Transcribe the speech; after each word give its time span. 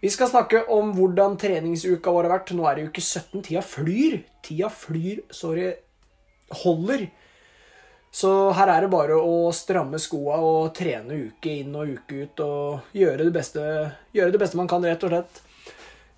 Vi 0.00 0.10
skal 0.14 0.30
snakke 0.30 0.62
om 0.70 0.92
hvordan 0.94 1.34
treningsuka 1.40 2.12
vår 2.14 2.28
har 2.28 2.36
vært. 2.36 2.52
Nå 2.54 2.66
er 2.70 2.78
det 2.78 2.84
uke 2.90 3.02
17. 3.02 3.42
Tida 3.48 3.62
flyr. 3.66 4.20
Tida 4.46 4.70
flyr 4.70 5.24
så 5.34 5.50
det 5.58 5.72
holder. 6.62 7.08
Så 8.14 8.30
her 8.56 8.70
er 8.72 8.84
det 8.84 8.92
bare 8.92 9.18
å 9.18 9.50
stramme 9.52 9.98
skoa 10.00 10.38
og 10.40 10.70
trene 10.76 11.18
uke 11.28 11.58
inn 11.60 11.74
og 11.76 11.90
uke 11.98 12.22
ut 12.22 12.40
og 12.44 12.94
gjøre 12.96 13.26
det 13.26 13.34
beste, 13.34 13.64
gjøre 14.16 14.32
det 14.32 14.40
beste 14.40 14.58
man 14.58 14.70
kan, 14.70 14.86
rett 14.86 15.04
og 15.04 15.12
slett. 15.12 15.42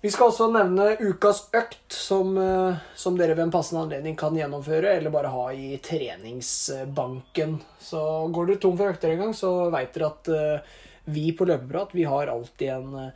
Vi 0.01 0.09
skal 0.09 0.31
også 0.31 0.47
nevne 0.49 0.95
ukas 0.97 1.43
økt, 1.53 1.91
som, 1.93 2.31
eh, 2.37 2.77
som, 2.97 3.17
dere 3.17 3.35
ved 3.35 3.43
en 3.43 3.51
passende 3.53 3.83
anledning 3.83 4.15
kan 4.17 4.37
gjennomføre, 4.37 4.95
eller 4.95 5.13
bare 5.13 5.33
ha 5.33 5.43
i 5.53 5.75
treningsbanken. 5.83 7.59
Så 7.77 8.01
går 8.33 8.49
dere 8.49 8.61
tom 8.63 8.79
for 8.79 8.93
økter 8.93 9.13
en 9.13 9.25
gang, 9.25 9.35
så 9.37 9.69
veit 9.73 9.93
dere 9.93 10.09
at 10.09 10.31
uh, 10.33 10.79
vi 11.05 11.27
på 11.37 11.45
Løpeprat 11.45 11.93
vi 11.93 12.07
har 12.09 12.33
alltid 12.33 12.73
en, 12.79 13.11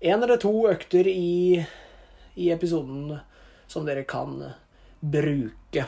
en 0.00 0.22
eller 0.22 0.40
to 0.40 0.52
økter 0.70 1.08
i, 1.08 1.62
i 2.34 2.50
episoden 2.52 3.16
som 3.66 3.86
dere 3.86 4.04
kan 4.08 4.38
bruke. 5.00 5.86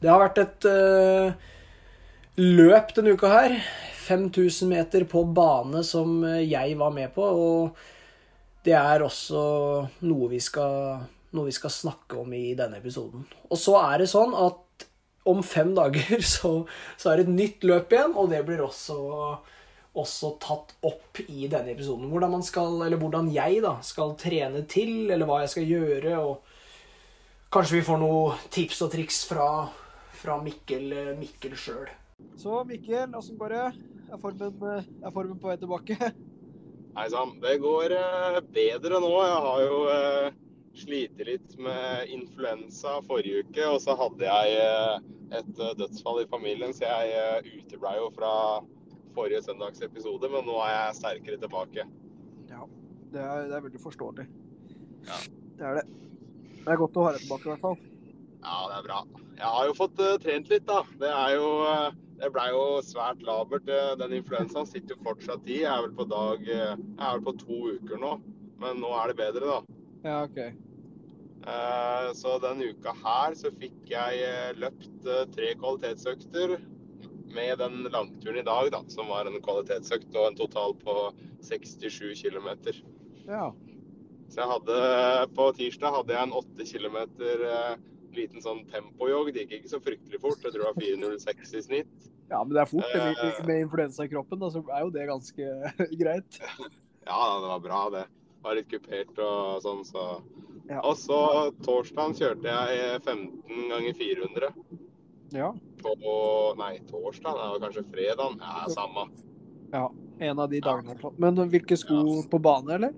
Det 0.00 0.08
har 0.08 0.20
vært 0.22 0.40
et 0.42 0.66
uh, 0.68 1.32
løp 2.40 2.92
denne 2.96 3.14
uka 3.14 3.30
her. 3.30 3.56
5000 4.10 4.68
meter 4.68 5.04
på 5.06 5.22
bane 5.30 5.84
som 5.86 6.24
jeg 6.26 6.76
var 6.80 6.90
med 6.94 7.12
på. 7.14 7.22
og 7.22 7.80
det 8.64 8.74
er 8.76 9.04
også 9.04 9.42
noe 10.04 10.28
vi, 10.32 10.40
skal, 10.42 11.00
noe 11.36 11.48
vi 11.48 11.54
skal 11.56 11.72
snakke 11.72 12.18
om 12.20 12.32
i 12.36 12.52
denne 12.58 12.80
episoden. 12.80 13.24
Og 13.48 13.60
så 13.60 13.78
er 13.80 14.02
det 14.02 14.10
sånn 14.12 14.34
at 14.36 14.86
om 15.30 15.42
fem 15.44 15.72
dager 15.76 16.20
så, 16.34 16.52
så 17.00 17.12
er 17.12 17.20
det 17.20 17.28
et 17.28 17.38
nytt 17.38 17.66
løp 17.70 17.94
igjen, 17.94 18.16
og 18.16 18.30
det 18.32 18.42
blir 18.48 18.64
også, 18.64 18.98
også 19.98 20.34
tatt 20.42 20.74
opp 20.86 21.20
i 21.26 21.48
denne 21.50 21.72
episoden. 21.74 22.08
Hvordan 22.10 22.34
man 22.36 22.44
skal, 22.46 22.78
eller 22.86 23.00
hvordan 23.00 23.30
jeg 23.34 23.62
da 23.64 23.76
skal 23.84 24.14
trene 24.20 24.62
til, 24.70 25.10
eller 25.10 25.26
hva 25.26 25.40
jeg 25.42 25.54
skal 25.54 25.70
gjøre. 25.70 26.18
og 26.18 27.50
Kanskje 27.50 27.80
vi 27.80 27.86
får 27.88 27.98
noen 27.98 28.44
tips 28.54 28.84
og 28.86 28.92
triks 28.92 29.24
fra, 29.26 29.48
fra 30.20 30.38
Mikkel, 30.42 31.16
Mikkel 31.18 31.56
sjøl. 31.58 31.88
Så 32.38 32.62
Mikkel, 32.68 33.10
åssen 33.16 33.38
går 33.40 33.56
det? 33.56 33.64
Er 34.10 34.18
formen, 34.18 34.84
er 35.02 35.14
formen 35.14 35.38
på 35.40 35.50
vei 35.50 35.56
tilbake? 35.58 35.96
Hei 36.98 37.06
sann. 37.10 37.36
Det 37.42 37.56
går 37.62 37.92
eh, 37.94 38.38
bedre 38.54 38.98
nå. 39.02 39.10
Jeg 39.22 39.42
har 39.46 39.60
jo 39.62 39.76
eh, 39.92 40.38
slitt 40.80 41.20
litt 41.26 41.54
med 41.62 42.10
influensa 42.10 42.96
forrige 43.06 43.44
uke. 43.46 43.66
Og 43.70 43.78
så 43.84 43.94
hadde 43.98 44.26
jeg 44.26 44.56
eh, 44.58 45.08
et 45.38 45.50
dødsfall 45.78 46.24
i 46.24 46.28
familien, 46.30 46.74
så 46.74 46.90
jeg 46.90 47.60
uteblei 47.60 47.94
jo 48.00 48.08
fra 48.16 48.32
forrige 49.16 49.42
søndags 49.46 49.82
episode. 49.84 50.30
Men 50.32 50.46
nå 50.48 50.58
er 50.64 50.74
jeg 50.74 50.98
sterkere 51.00 51.40
tilbake. 51.42 51.86
Ja, 52.50 52.66
det 53.14 53.24
er, 53.24 53.48
det 53.50 53.56
er 53.58 53.64
veldig 53.68 53.82
forståelig. 53.82 54.26
Ja. 55.08 55.18
Det 55.58 55.66
er 55.68 55.80
det. 55.80 55.86
Det 56.60 56.68
er 56.74 56.80
godt 56.80 57.00
å 57.00 57.06
ha 57.06 57.14
deg 57.14 57.24
tilbake, 57.24 57.48
i 57.48 57.52
hvert 57.54 57.64
fall. 57.64 57.80
Ja, 58.40 58.56
det 58.70 58.78
er 58.78 58.86
bra. 58.86 59.00
Jeg 59.40 59.52
har 59.56 59.66
jo 59.68 59.76
fått 59.76 60.00
uh, 60.00 60.14
trent 60.20 60.50
litt, 60.52 60.66
da. 60.68 60.80
Det 61.00 61.10
er 61.10 61.34
jo 61.36 61.50
uh, 61.64 61.90
det 62.20 62.28
blei 62.34 62.48
jo 62.52 62.64
svært 62.84 63.22
labert. 63.24 63.68
Den 64.00 64.16
influensaen 64.20 64.68
sitter 64.68 64.96
jo 64.96 65.04
fortsatt 65.06 65.46
i. 65.48 65.62
Jeg 65.62 65.70
er 65.72 65.86
vel 65.86 65.94
på 65.96 66.08
dag 66.10 66.42
Jeg 66.44 66.74
er 66.76 67.14
vel 67.14 67.28
på 67.30 67.38
to 67.40 67.60
uker 67.78 68.02
nå. 68.02 68.16
Men 68.60 68.82
nå 68.82 68.90
er 69.00 69.12
det 69.12 69.20
bedre, 69.22 69.54
da. 69.56 69.78
Ja, 70.04 70.18
ok. 70.26 70.42
Eh, 71.40 72.10
så 72.14 72.36
denne 72.42 72.68
uka 72.74 72.92
her 73.00 73.34
så 73.38 73.48
fikk 73.56 73.88
jeg 73.88 74.20
eh, 74.26 74.50
løpt 74.60 75.06
eh, 75.08 75.24
tre 75.32 75.54
kvalitetsøkter 75.56 76.58
med 77.34 77.58
den 77.60 77.82
langturen 77.92 78.40
i 78.40 78.46
dag, 78.46 78.70
da, 78.74 78.82
som 78.92 79.10
var 79.12 79.28
en 79.28 79.40
kvalitetsøkt 79.44 80.16
og 80.16 80.30
en 80.30 80.38
total 80.38 80.74
på 80.80 80.96
67 81.46 82.14
km. 82.22 82.48
Ja. 83.28 83.50
Så 84.30 84.42
jeg 84.42 84.50
hadde 84.50 84.74
På 85.34 85.48
tirsdag 85.56 85.94
hadde 85.94 86.14
jeg 86.14 86.28
en 86.28 86.36
8 86.38 86.66
km 86.70 86.98
liten 88.14 88.42
sånn 88.42 88.64
tempojogg. 88.70 89.32
Det 89.34 89.44
gikk 89.44 89.60
ikke 89.60 89.72
så 89.72 89.82
fryktelig 89.82 90.20
fort. 90.22 90.42
Jeg 90.42 90.54
tror 90.54 90.64
det 90.64 90.70
var 90.70 91.18
4.06 91.18 91.56
i 91.58 91.62
snitt. 91.66 92.08
Ja, 92.30 92.42
men 92.44 92.54
det 92.54 92.62
er 92.62 92.70
fort. 92.70 92.94
Med, 92.94 93.22
eh. 93.24 93.40
med 93.46 93.64
influensa 93.66 94.06
i 94.06 94.10
kroppen, 94.12 94.40
da, 94.42 94.50
så 94.54 94.62
er 94.66 94.84
jo 94.86 94.92
det 94.94 95.08
ganske 95.10 95.50
greit. 96.02 96.40
Ja, 97.06 97.22
det 97.42 97.50
var 97.52 97.64
bra, 97.64 97.82
det. 97.94 98.04
Var 98.44 98.56
litt 98.56 98.70
kupert 98.70 99.18
og 99.20 99.60
sånn, 99.64 99.82
så 99.84 100.04
ja. 100.70 100.78
Og 100.86 100.94
så 101.00 101.16
torsdagen 101.64 102.14
kjørte 102.14 102.46
jeg 102.46 103.00
15 103.02 103.72
ganger 103.72 103.96
400. 103.98 104.50
Ja. 105.30 105.54
På 105.82 106.54
Nei, 106.58 106.78
torsdag? 106.90 107.36
Det 107.38 107.48
var 107.52 107.60
kanskje 107.60 107.84
fredag. 107.92 108.36
Ja, 108.40 108.70
samme. 108.70 109.06
Ja, 109.72 109.92
en 110.18 110.38
av 110.38 110.50
de 110.50 110.60
dagene. 110.60 110.96
Ja. 111.02 111.12
Men 111.16 111.38
hvilke 111.52 111.76
sko 111.78 112.00
ja. 112.00 112.24
på 112.30 112.38
bane, 112.38 112.74
eller? 112.74 112.96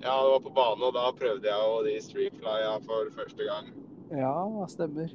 Ja, 0.00 0.16
det 0.24 0.32
var 0.32 0.40
på 0.40 0.52
bane, 0.56 0.88
og 0.88 0.96
da 0.96 1.06
prøvde 1.16 1.48
jeg 1.48 1.70
jo 1.70 1.78
de 1.86 1.94
streakflya 2.02 2.74
for 2.88 3.14
første 3.14 3.46
gang. 3.46 3.70
Ja, 4.10 4.34
stemmer. 4.72 5.14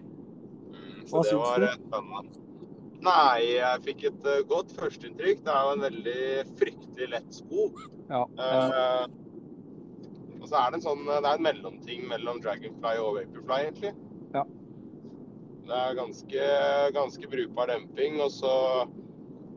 Mm, 0.71 1.03
så 1.09 1.19
Hva 1.19 1.27
det 1.27 1.39
var 1.41 1.67
spennende. 1.75 2.41
Nei, 3.05 3.41
jeg 3.57 3.83
fikk 3.85 4.07
et 4.09 4.23
uh, 4.25 4.39
godt 4.49 4.71
førsteinntrykk. 4.79 5.43
Det 5.45 5.51
er 5.51 5.67
jo 5.67 5.73
en 5.75 5.83
veldig 5.83 6.21
fryktelig 6.61 7.09
lett 7.11 7.37
sko. 7.37 7.67
Ja. 8.09 8.23
Uh, 8.39 9.05
og 10.39 10.49
så 10.49 10.61
er 10.61 10.71
det 10.71 10.77
en 10.77 10.85
sånn 10.85 11.07
Det 11.09 11.17
er 11.17 11.39
en 11.39 11.45
mellomting 11.45 12.03
mellom 12.09 12.39
Dragonfly 12.41 12.97
og 13.01 13.17
Vaporfly, 13.19 13.59
egentlig. 13.65 13.93
Det 15.65 15.73
er 15.73 15.97
ganske, 15.97 16.45
ganske 16.93 17.29
brukbar 17.31 17.71
demping. 17.73 18.19
Og 18.21 18.31
så 18.33 18.53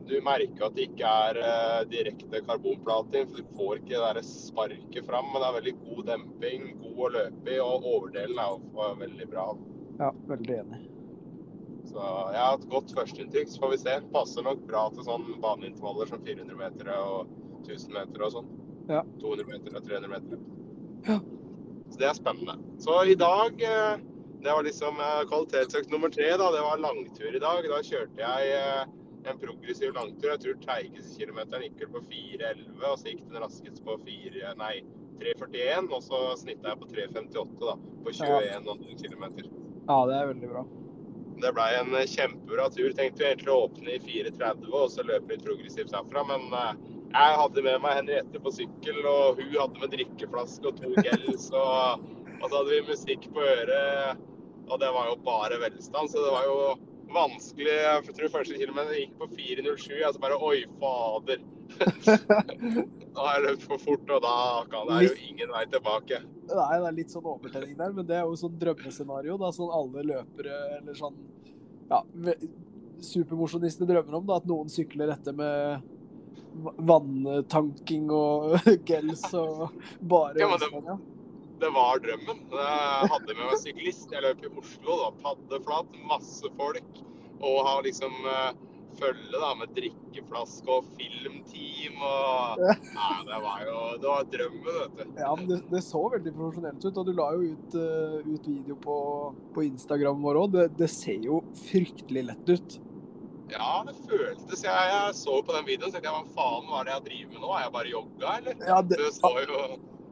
du 0.09 0.15
merker 0.25 0.65
at 0.65 0.77
det 0.77 0.87
ikke 0.89 1.09
er 1.29 1.37
uh, 1.37 1.81
direkte 1.89 2.41
karbonplating, 2.47 3.27
for 3.29 3.41
du 3.41 3.57
får 3.59 3.81
ikke 3.81 3.93
det 3.93 4.05
der 4.05 4.21
sparket 4.25 5.09
fram. 5.09 5.29
Men 5.31 5.43
det 5.43 5.49
er 5.49 5.57
veldig 5.59 5.75
god 5.83 6.05
demping, 6.13 6.69
god 6.85 7.03
å 7.05 7.11
løpe 7.17 7.53
i, 7.53 7.59
og 7.63 7.89
overdelen 7.93 8.41
er 8.41 8.55
jo 8.55 8.87
veldig 9.03 9.27
bra. 9.33 9.49
Ja, 9.99 10.13
veldig 10.31 10.57
enig. 10.63 10.81
Så 11.89 11.97
jeg 11.99 12.37
har 12.37 12.51
hatt 12.53 12.67
godt 12.69 12.93
førsteinntrykk, 12.93 13.49
så 13.49 13.61
får 13.63 13.71
vi 13.73 13.81
se. 13.83 13.95
Passer 14.13 14.45
nok 14.45 14.61
bra 14.69 14.87
til 14.93 15.05
sånn 15.07 15.25
baneintervaller 15.41 16.09
som 16.09 16.21
400 16.25 16.57
meter 16.57 16.91
og 16.93 17.31
1000 17.63 17.95
meter 17.95 18.25
og 18.25 18.35
sånn. 18.35 18.51
Ja. 18.89 19.01
200 19.21 19.49
meter 19.49 19.77
og 19.77 19.87
300 19.87 20.11
meter. 20.13 20.43
Ja. 21.07 21.17
Så 21.89 22.01
det 22.01 22.09
er 22.09 22.17
spennende. 22.17 22.57
Så 22.81 22.97
i 23.09 23.17
dag 23.17 23.63
eh, 23.65 24.03
det 24.43 24.53
var 24.55 24.63
liksom 24.63 25.01
kvalitetsøkt 25.29 25.91
nummer 25.91 26.09
tre. 26.13 26.29
da, 26.37 26.51
Det 26.51 26.63
var 26.63 26.81
langtur 26.83 27.35
i 27.35 27.43
dag. 27.43 27.67
Da 27.67 27.81
kjørte 27.83 28.23
jeg 28.23 28.87
en 29.27 29.39
progressiv 29.39 29.93
langtur. 29.93 30.31
Jeg 30.31 30.41
tror 30.43 30.59
Teigeskilometeren 30.63 31.65
gikk 31.67 31.85
på 31.91 32.01
4,11, 32.07 32.83
og 32.87 32.97
så 32.99 33.11
gikk 33.11 33.23
den 33.27 33.43
raskest 33.43 33.81
på 33.85 33.97
4, 34.05 34.53
nei, 34.59 34.75
3,41. 35.19 35.89
Og 35.95 36.03
så 36.05 36.21
snitta 36.39 36.73
jeg 36.73 36.81
på 36.83 36.91
3,58 36.93 37.65
da, 37.65 37.75
på 38.05 38.13
21 38.15 39.01
km. 39.03 39.25
Ja, 39.89 40.03
det 40.05 40.19
er 40.19 40.31
veldig 40.33 40.51
bra. 40.53 40.67
Det 41.39 41.51
blei 41.55 41.69
en 41.79 41.93
kjempebra 42.11 42.67
tur. 42.75 42.91
Tenkte 42.95 43.23
jo 43.23 43.29
egentlig 43.29 43.51
å 43.53 43.65
åpne 43.65 43.95
i 43.95 43.99
4,30 44.03 44.71
og 44.75 44.89
så 44.91 45.05
løpe 45.07 45.33
litt 45.33 45.45
progressivt 45.45 45.93
herfra, 45.95 46.25
men 46.27 46.49
eh, 46.51 46.73
jeg 47.09 47.37
hadde 47.41 47.63
med 47.65 47.79
meg 47.81 47.95
Henriette 47.97 48.41
på 48.43 48.51
sykkel, 48.53 48.99
og 49.07 49.39
hun 49.39 49.55
hadde 49.55 49.81
med 49.81 49.93
drikkeflaske 49.95 50.67
og 50.69 50.81
to 50.81 50.91
gels. 50.99 51.47
Og, 51.55 52.03
og 52.39 52.45
så 52.47 52.53
hadde 52.55 52.71
vi 52.73 52.81
musikk 52.87 53.27
på 53.35 53.43
øret, 53.43 54.21
og 54.69 54.79
det 54.81 54.91
var 54.95 55.09
jo 55.09 55.17
bare 55.25 55.59
velstand. 55.61 56.11
Så 56.11 56.23
det 56.23 56.33
var 56.33 56.47
jo 56.47 56.59
vanskelig. 57.13 57.75
Jeg 57.75 58.15
tror 58.17 58.35
første 58.37 58.57
kilometer 58.59 58.99
gikk 58.99 59.15
på 59.19 59.29
4.07. 59.33 59.95
Altså 60.05 60.21
bare 60.21 60.37
oi, 60.49 60.59
fader. 60.81 61.41
da 63.13 63.25
har 63.25 63.35
jeg 63.37 63.45
løpt 63.45 63.65
for 63.67 63.81
fort, 63.81 64.09
og 64.15 64.23
da 64.25 64.35
kan 64.71 64.89
det 64.89 65.03
jo 65.09 65.17
ingen 65.27 65.51
vei 65.53 65.65
tilbake. 65.73 66.21
Nei, 66.49 66.71
det 66.81 66.87
er 66.89 66.97
litt 66.97 67.13
sånn 67.13 67.29
overtenning 67.29 67.75
der, 67.77 67.93
men 67.93 68.07
det 68.09 68.17
er 68.17 68.25
jo 68.25 68.39
sånn 68.39 68.57
drømmescenario. 68.61 69.37
Da, 69.41 69.51
sånn 69.55 69.75
alle 69.75 70.05
løpere 70.13 70.57
eller 70.79 70.97
sånn 70.97 71.19
ja, 71.89 72.01
supermosjonistene 73.05 73.89
drømmer 73.89 74.19
om. 74.21 74.27
da, 74.29 74.39
At 74.41 74.49
noen 74.49 74.69
sykler 74.73 75.13
etter 75.15 75.35
med 75.37 75.87
vanntanking 76.59 78.09
og 78.11 78.57
gels 78.89 79.23
og 79.37 79.69
bare 80.01 80.41
ja, 80.41 80.49
det, 80.57 80.97
det 81.61 81.69
var 81.75 82.01
drømmen. 82.03 82.41
Jeg 82.53 83.11
hadde 83.13 83.35
med 83.35 83.45
meg 83.45 83.59
syklist. 83.61 84.09
Jeg 84.13 84.25
løp 84.25 84.41
i 84.45 84.51
Oslo, 84.61 84.97
da, 85.03 85.11
paddeflat, 85.23 86.01
masse 86.09 86.51
folk. 86.59 87.05
Og 87.39 87.61
har 87.67 87.85
liksom 87.85 88.15
uh, 88.25 88.51
følge 88.99 89.39
da, 89.39 89.51
med 89.59 89.71
drikkeflaske 89.77 90.73
og 90.73 90.87
filmteam 90.97 92.01
og 92.03 92.63
Nei, 92.65 93.13
det 93.29 93.39
var 93.45 93.63
jo 93.63 93.77
det 94.01 94.09
var 94.09 94.27
drømmen, 94.33 94.81
vet 94.81 94.97
du. 94.97 95.21
Ja, 95.21 95.31
men 95.35 95.47
det, 95.51 95.61
det 95.71 95.83
så 95.85 96.03
veldig 96.15 96.35
profesjonelt 96.35 96.83
ut, 96.83 96.99
og 96.99 97.07
du 97.07 97.13
la 97.15 97.29
jo 97.37 97.53
ut, 97.53 97.79
uh, 97.79 98.19
ut 98.27 98.51
video 98.51 98.77
på, 98.83 98.99
på 99.55 99.65
Instagram 99.69 100.21
vår 100.25 100.43
òg. 100.43 100.53
Det, 100.57 100.67
det 100.79 100.91
ser 100.93 101.27
jo 101.29 101.43
fryktelig 101.67 102.27
lett 102.31 102.55
ut. 102.55 102.79
Ja, 103.49 103.79
det 103.87 103.95
føltes 104.05 104.61
Jeg, 104.61 104.89
jeg 104.91 105.13
så 105.17 105.39
på 105.41 105.53
den 105.55 105.63
videoen 105.65 105.89
og 105.89 105.95
tenkte 105.95 106.11
hva 106.13 106.19
faen 106.35 106.67
hva 106.69 106.81
er 106.83 106.85
det 106.85 106.91
jeg 106.93 107.05
driver 107.07 107.31
med 107.31 107.41
nå? 107.41 107.53
Er 107.55 107.63
jeg 107.63 107.73
bare 107.77 107.93
jogga, 107.95 108.33
eller? 108.35 108.59
Ja, 108.67 108.81
det, 108.85 108.99
Det 109.01 109.13
så 109.15 109.31
jo 109.41 109.63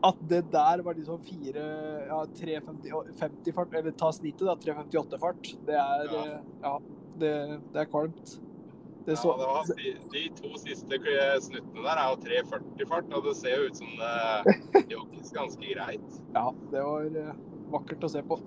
at 0.05 0.19
det 0.29 0.44
der 0.53 0.81
var 0.85 0.97
liksom 0.97 1.21
fire 1.25 1.63
ja, 2.07 2.19
350 2.39 3.53
fart, 3.55 3.73
eller 3.73 3.95
ta 3.97 4.11
snittet, 4.13 4.45
da, 4.45 4.55
358 4.61 5.21
fart, 5.21 5.53
det 5.65 5.79
er 5.81 6.11
Ja. 6.13 6.25
Ja, 6.63 6.75
det, 7.17 7.33
det 7.73 7.81
er 7.81 7.89
kvalmt. 7.89 8.38
Det 9.07 9.15
Ja, 9.15 9.21
så, 9.21 9.33
det 9.39 9.47
var, 9.47 9.67
de, 9.79 9.91
de 10.13 10.23
to 10.35 10.49
siste 10.59 10.99
snuttene 11.41 11.83
der 11.85 12.01
er 12.01 12.09
jo 12.11 12.17
340 12.27 12.88
fart, 12.89 13.13
og 13.13 13.23
det 13.29 13.35
ser 13.39 13.55
jo 13.55 13.69
ut 13.69 13.77
som 13.79 13.94
det 14.73 14.85
jogges 14.91 15.31
ganske 15.33 15.73
greit. 15.73 16.21
ja, 16.35 16.47
det 16.71 16.83
var 16.83 17.05
eh, 17.23 17.35
vakkert 17.71 18.03
å 18.03 18.11
se 18.11 18.23
på. 18.27 18.39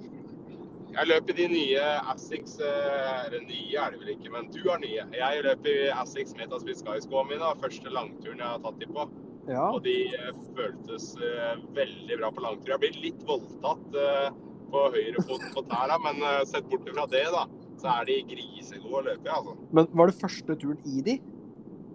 Jeg 0.91 1.07
løp 1.07 1.29
i 1.31 1.35
de 1.39 1.47
nye 1.53 1.83
Asics 2.11 2.57
eh, 2.67 3.27
Eller 3.27 3.45
nye 3.47 3.79
er 3.79 3.93
det 3.95 4.01
vel 4.01 4.13
ikke, 4.17 4.31
men 4.35 4.49
du 4.51 4.59
har 4.67 4.81
nye. 4.83 5.05
Jeg 5.15 5.43
løp 5.47 5.69
i 5.71 5.75
Asics 5.95 6.35
Metaspeed 6.39 6.81
Sky-skoene 6.81 7.31
mine. 7.31 7.51
Første 7.63 7.93
langturen 7.95 8.43
jeg 8.43 8.49
har 8.49 8.63
tatt 8.65 8.81
de 8.83 8.89
på. 8.91 9.07
Ja, 9.49 9.71
Og 9.73 9.83
de 9.85 9.95
eh, 10.15 10.31
føltes 10.57 11.15
eh, 11.17 11.57
veldig 11.75 12.19
bra 12.21 12.31
på 12.35 12.45
langtur. 12.45 12.69
Jeg 12.69 12.77
har 12.77 12.83
blitt 12.83 12.99
litt 13.03 13.23
voldtatt 13.27 13.97
eh, 13.99 14.29
på 14.71 14.83
høyrefoten 14.95 15.55
på 15.57 15.65
tæra, 15.71 15.97
men 16.05 16.21
sett 16.47 16.69
bort 16.71 16.87
fra 16.87 17.07
det, 17.11 17.25
da, 17.35 17.47
så 17.81 17.89
er 17.97 18.05
de 18.07 18.19
grisegode 18.31 19.01
å 19.01 19.07
løpe 19.09 19.27
i, 19.27 19.33
altså. 19.35 19.57
Men 19.75 19.89
var 19.99 20.13
det 20.13 20.19
første 20.21 20.57
turen 20.63 20.79
i 20.87 21.03
de? 21.09 21.17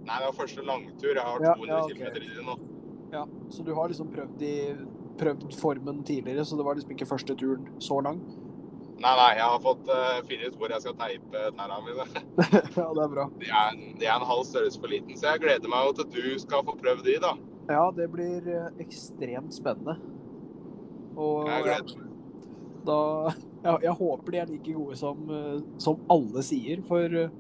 Nei, 0.06 0.18
det 0.20 0.26
var 0.28 0.36
første 0.42 0.66
langtur. 0.66 1.14
Jeg 1.14 1.24
har 1.24 1.46
Ja, 1.46 1.54
200 1.56 1.72
ja, 1.72 1.84
okay. 1.86 2.12
km 2.12 2.18
i 2.20 2.34
de 2.36 2.44
nå. 2.50 2.58
Ja, 3.14 3.24
Så 3.54 3.64
du 3.64 3.72
har 3.78 3.88
liksom 3.88 4.10
prøvd, 4.12 4.44
i, 4.44 4.58
prøvd 5.22 5.56
formen 5.56 6.04
tidligere, 6.04 6.44
så 6.46 6.60
det 6.60 6.66
var 6.68 6.76
liksom 6.76 6.92
ikke 6.98 7.08
første 7.08 7.38
turen 7.40 7.70
så 7.80 8.02
lang? 8.04 8.20
Nei, 8.96 9.12
nei, 9.20 9.32
jeg 9.36 9.44
har 9.44 9.60
fått 9.60 9.90
uh, 9.92 10.20
finne 10.28 10.48
ut 10.50 10.56
hvor 10.60 10.72
jeg 10.72 10.82
skal 10.86 10.94
teipe 11.00 11.42
tærne 11.58 11.80
mine. 11.84 12.06
ja, 12.80 12.86
det 12.96 13.04
er 13.04 13.10
bra. 13.12 13.26
De 13.42 13.50
er, 13.50 13.74
en- 13.74 13.96
de 14.00 14.06
er 14.08 14.14
en 14.16 14.28
halv 14.30 14.46
størrelse 14.48 14.80
for 14.80 14.92
liten, 14.94 15.18
så 15.20 15.34
jeg 15.34 15.42
gleder 15.44 15.72
meg 15.72 15.90
jo 15.90 15.96
til 16.00 16.08
du 16.16 16.40
skal 16.42 16.64
få 16.68 16.78
prøvd 16.80 17.04
de, 17.10 17.16
da. 17.24 17.34
Ja, 17.70 17.84
det 17.98 18.08
blir 18.14 18.46
eh, 18.48 18.70
ekstremt 18.86 19.56
spennende. 19.58 19.98
Og 21.18 21.48
Jeg 21.50 21.66
gleder 21.68 21.98
meg. 22.00 22.14
da 22.86 23.00
jeg, 23.66 23.78
jeg 23.88 23.96
håper 24.00 24.32
de 24.36 24.40
er 24.44 24.50
like 24.54 24.74
gode 24.78 24.98
som, 25.00 25.26
eh, 25.34 25.60
som 25.82 26.00
alle 26.14 26.44
sier, 26.46 26.84
for 26.88 27.04
eh, 27.26 27.34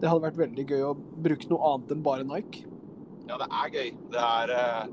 det 0.00 0.08
hadde 0.10 0.24
vært 0.26 0.38
veldig 0.40 0.66
gøy 0.70 0.84
å 0.88 0.94
bruke 0.96 1.50
noe 1.52 1.70
annet 1.74 1.94
enn 1.94 2.04
bare 2.06 2.24
Nike. 2.26 2.64
Ja, 3.28 3.36
det 3.38 3.46
er 3.52 3.74
gøy. 3.76 3.90
Det 4.10 4.22
er 4.26 4.54
eh, 4.56 4.84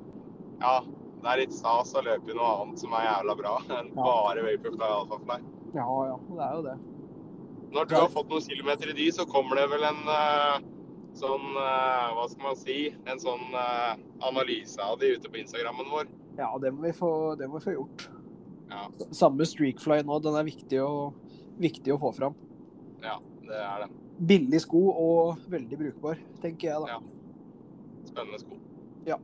Ja, 0.61 0.73
det 1.27 1.33
er 1.33 1.41
litt 1.41 1.55
stas 1.55 1.89
å 1.97 2.01
løpe 2.05 2.31
i 2.31 2.35
noe 2.37 2.49
annet 2.61 2.79
som 2.79 2.93
er 2.95 3.03
jævla 3.03 3.33
bra 3.35 3.57
enn 3.67 3.89
Ja. 3.91 4.03
bare 4.05 4.43
Vaporfly 4.45 4.87
Alphafly. 4.87 5.37
Ja, 5.75 5.87
ja, 6.07 6.15
det 6.29 6.45
er 6.45 6.53
jo 6.55 6.61
det. 6.63 6.75
Når 7.75 7.89
du 7.89 7.95
har 7.97 8.07
fått 8.13 8.29
noen 8.31 8.45
kilometer 8.45 8.89
i 8.93 8.95
de, 8.95 9.07
så 9.11 9.25
kommer 9.27 9.59
det 9.59 9.65
vel 9.73 9.83
en 9.83 9.99
uh, 10.07 10.55
sånn 11.19 11.49
uh, 11.57 12.15
Hva 12.15 12.29
skal 12.31 12.45
man 12.45 12.55
si? 12.55 12.77
En 13.11 13.19
sånn 13.19 13.43
uh, 13.51 13.99
analyse 14.23 14.79
av 14.79 14.95
de 15.01 15.11
ute 15.17 15.27
på 15.27 15.41
Instagrammen 15.41 15.91
vår. 15.91 16.07
Ja, 16.39 16.53
det 16.63 16.71
må 16.71 16.87
vi 16.87 16.95
få, 16.95 17.35
det 17.35 17.51
må 17.51 17.59
vi 17.59 17.65
få 17.67 17.75
gjort. 17.75 18.07
Ja. 18.71 18.87
Samme 19.11 19.43
Streakfly 19.47 19.99
nå, 20.07 20.21
den 20.23 20.39
er 20.39 20.47
viktig 20.47 20.79
å, 20.79 21.11
viktig 21.59 21.91
å 21.91 21.99
få 22.07 22.13
fram. 22.15 22.39
Ja, 23.03 23.19
det 23.43 23.63
er 23.67 23.83
det. 23.83 23.91
Billig 24.31 24.63
sko 24.63 24.85
og 24.95 25.43
veldig 25.51 25.83
brukbar, 25.83 26.23
tenker 26.39 26.71
jeg 26.71 26.87
da. 26.87 26.95
Ja. 26.95 28.05
Spennende 28.07 28.39
sko. 28.39 28.63
Ja. 29.07 29.19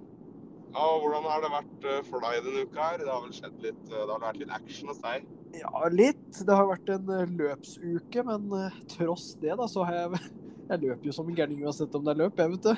Ja, 0.73 0.83
og 0.89 1.03
Hvordan 1.03 1.25
har 1.29 1.41
det 1.43 1.51
vært 1.53 1.83
eh, 1.91 1.99
for 2.09 2.23
deg 2.23 2.39
denne 2.47 2.63
uka? 2.65 2.85
her? 2.91 2.97
Det 3.03 3.11
har 3.11 3.21
vel 3.21 3.33
skjedd 3.37 3.59
litt, 3.61 3.81
eh, 3.91 3.99
det 3.99 4.09
har 4.15 4.21
vært 4.23 4.39
litt 4.41 4.53
action 4.55 4.89
hos 4.89 5.01
deg? 5.03 5.27
Ja, 5.59 5.71
litt. 5.93 6.39
Det 6.47 6.55
har 6.57 6.65
vært 6.71 6.89
en 6.95 7.11
eh, 7.13 7.27
løpsuke, 7.41 8.23
men 8.25 8.47
tross 8.89 9.27
det, 9.41 9.53
da, 9.59 9.67
så 9.69 9.85
har 9.85 9.99
jeg 9.99 10.23
Jeg 10.71 10.79
løper 10.79 11.05
jo 11.09 11.13
som 11.13 11.27
en 11.27 11.35
gærning 11.35 11.59
uansett 11.67 11.93
om 11.99 12.05
det 12.07 12.13
er 12.15 12.19
løp, 12.23 12.37
jeg, 12.39 12.53
vet 12.53 12.63
du. 12.63 12.73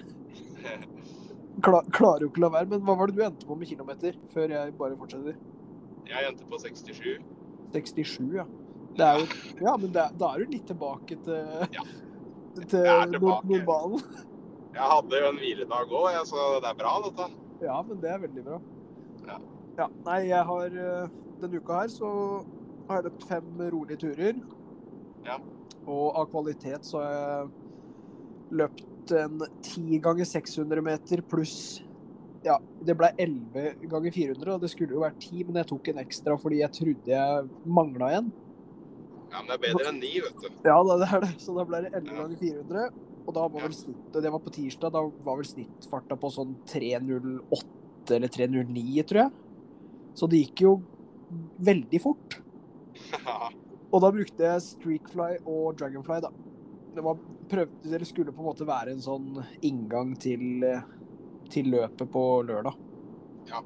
Kla, 1.65 1.79
klarer 1.93 2.25
jo 2.25 2.31
ikke 2.31 2.41
å 2.41 2.45
la 2.47 2.49
være. 2.57 2.67
Men 2.73 2.81
hva 2.83 2.95
var 2.99 3.11
det 3.11 3.15
du 3.15 3.23
endte 3.23 3.47
på 3.47 3.55
med 3.55 3.69
kilometer, 3.69 4.17
før 4.33 4.51
jeg 4.51 4.73
bare 4.79 4.97
fortsetter? 4.99 5.37
Jeg 6.09 6.27
endte 6.31 6.47
på 6.49 6.59
67. 6.59 7.21
67, 7.75 8.33
ja. 8.35 8.43
Det 8.97 9.05
er 9.05 9.21
jo 9.21 9.27
Ja, 9.63 9.75
men 9.77 9.93
det, 9.95 10.03
da 10.19 10.31
er 10.33 10.43
du 10.43 10.51
litt 10.57 10.65
tilbake 10.67 11.15
til, 11.23 11.63
Ja. 11.77 11.85
til 12.57 12.67
tilbake. 13.13 13.47
normalen. 13.53 14.03
Jeg 14.75 14.89
hadde 14.91 15.21
jo 15.21 15.29
en 15.29 15.39
hviledag 15.39 15.95
òg, 16.01 16.19
så 16.27 16.45
det 16.65 16.69
er 16.73 16.77
bra, 16.81 16.93
dette. 17.05 17.29
Ja, 17.65 17.79
men 17.85 17.99
det 18.03 18.11
er 18.13 18.21
veldig 18.23 18.43
bra. 18.45 18.59
Ja. 19.25 19.37
Ja, 19.75 19.87
nei, 20.05 20.19
jeg 20.29 20.45
har 20.47 20.75
eh, 20.79 21.07
Denne 21.41 21.59
uka 21.59 21.81
her 21.81 21.89
så 21.91 22.09
har 22.87 23.01
jeg 23.01 23.07
løpt 23.09 23.25
fem 23.27 23.63
rolige 23.73 23.97
turer. 24.05 24.37
Ja. 25.25 25.35
Og 25.89 26.15
av 26.21 26.29
kvalitet 26.31 26.85
så 26.87 27.01
har 27.01 27.15
jeg 27.17 27.49
løpt 28.61 29.11
en 29.19 29.41
10 29.65 29.99
ganger 30.05 30.25
600 30.29 30.81
meter 30.85 31.21
pluss 31.29 31.57
Ja, 32.45 32.55
det 32.85 32.95
ble 32.97 33.09
11 33.21 33.89
ganger 33.89 34.13
400, 34.13 34.53
og 34.55 34.61
det 34.63 34.69
skulle 34.71 34.93
jo 34.95 35.01
vært 35.03 35.17
10, 35.25 35.43
men 35.49 35.59
jeg 35.59 35.67
tok 35.73 35.87
en 35.91 36.01
ekstra 36.05 36.37
fordi 36.41 36.59
jeg 36.61 36.73
trodde 36.77 37.09
jeg 37.11 37.47
mangla 37.65 38.11
en. 38.19 38.31
Ja, 39.33 39.41
Men 39.41 39.49
det 39.49 39.55
er 39.57 39.63
bedre 39.65 39.89
enn 39.91 39.99
ni, 39.99 40.11
vet 40.21 40.37
du. 40.43 40.47
Ja, 40.69 40.77
det 40.85 41.07
er 41.09 41.23
det. 41.25 41.31
Så 41.41 41.55
da 41.57 41.65
ble 41.67 41.81
det 41.87 41.91
11 41.97 42.13
Ja. 42.13 42.21
ganger 42.21 42.37
400. 42.37 42.89
Og 43.25 43.33
da 43.33 43.47
var 43.49 43.65
vel 43.65 43.73
snittet 43.73 44.21
Det 44.21 44.31
var 44.31 44.41
på 44.43 44.53
tirsdag. 44.53 44.93
Da 44.93 45.01
var 45.01 45.39
vel 45.39 45.47
snittfarta 45.49 46.17
på 46.19 46.31
sånn 46.33 46.55
3.08 46.69 48.15
eller 48.15 48.29
3.09, 48.29 49.05
tror 49.09 49.21
jeg. 49.23 49.31
Så 50.15 50.29
det 50.31 50.43
gikk 50.43 50.65
jo 50.65 50.73
veldig 51.65 52.01
fort. 52.03 52.37
Og 53.93 54.01
da 54.03 54.11
brukte 54.11 54.43
jeg 54.43 54.63
Streakfly 54.65 55.39
og 55.47 55.77
Dragonfly, 55.79 56.19
da. 56.25 56.31
Det 56.95 57.03
var 57.03 57.19
prøvde, 57.49 57.81
eller 57.85 58.07
skulle 58.07 58.33
på 58.35 58.43
en 58.43 58.49
måte 58.49 58.67
være 58.67 58.93
en 58.95 59.03
sånn 59.03 59.39
inngang 59.65 60.13
til, 60.19 60.63
til 61.51 61.69
løpet 61.71 62.09
på 62.11 62.23
lørdag. 62.47 62.77
Ja. 63.49 63.61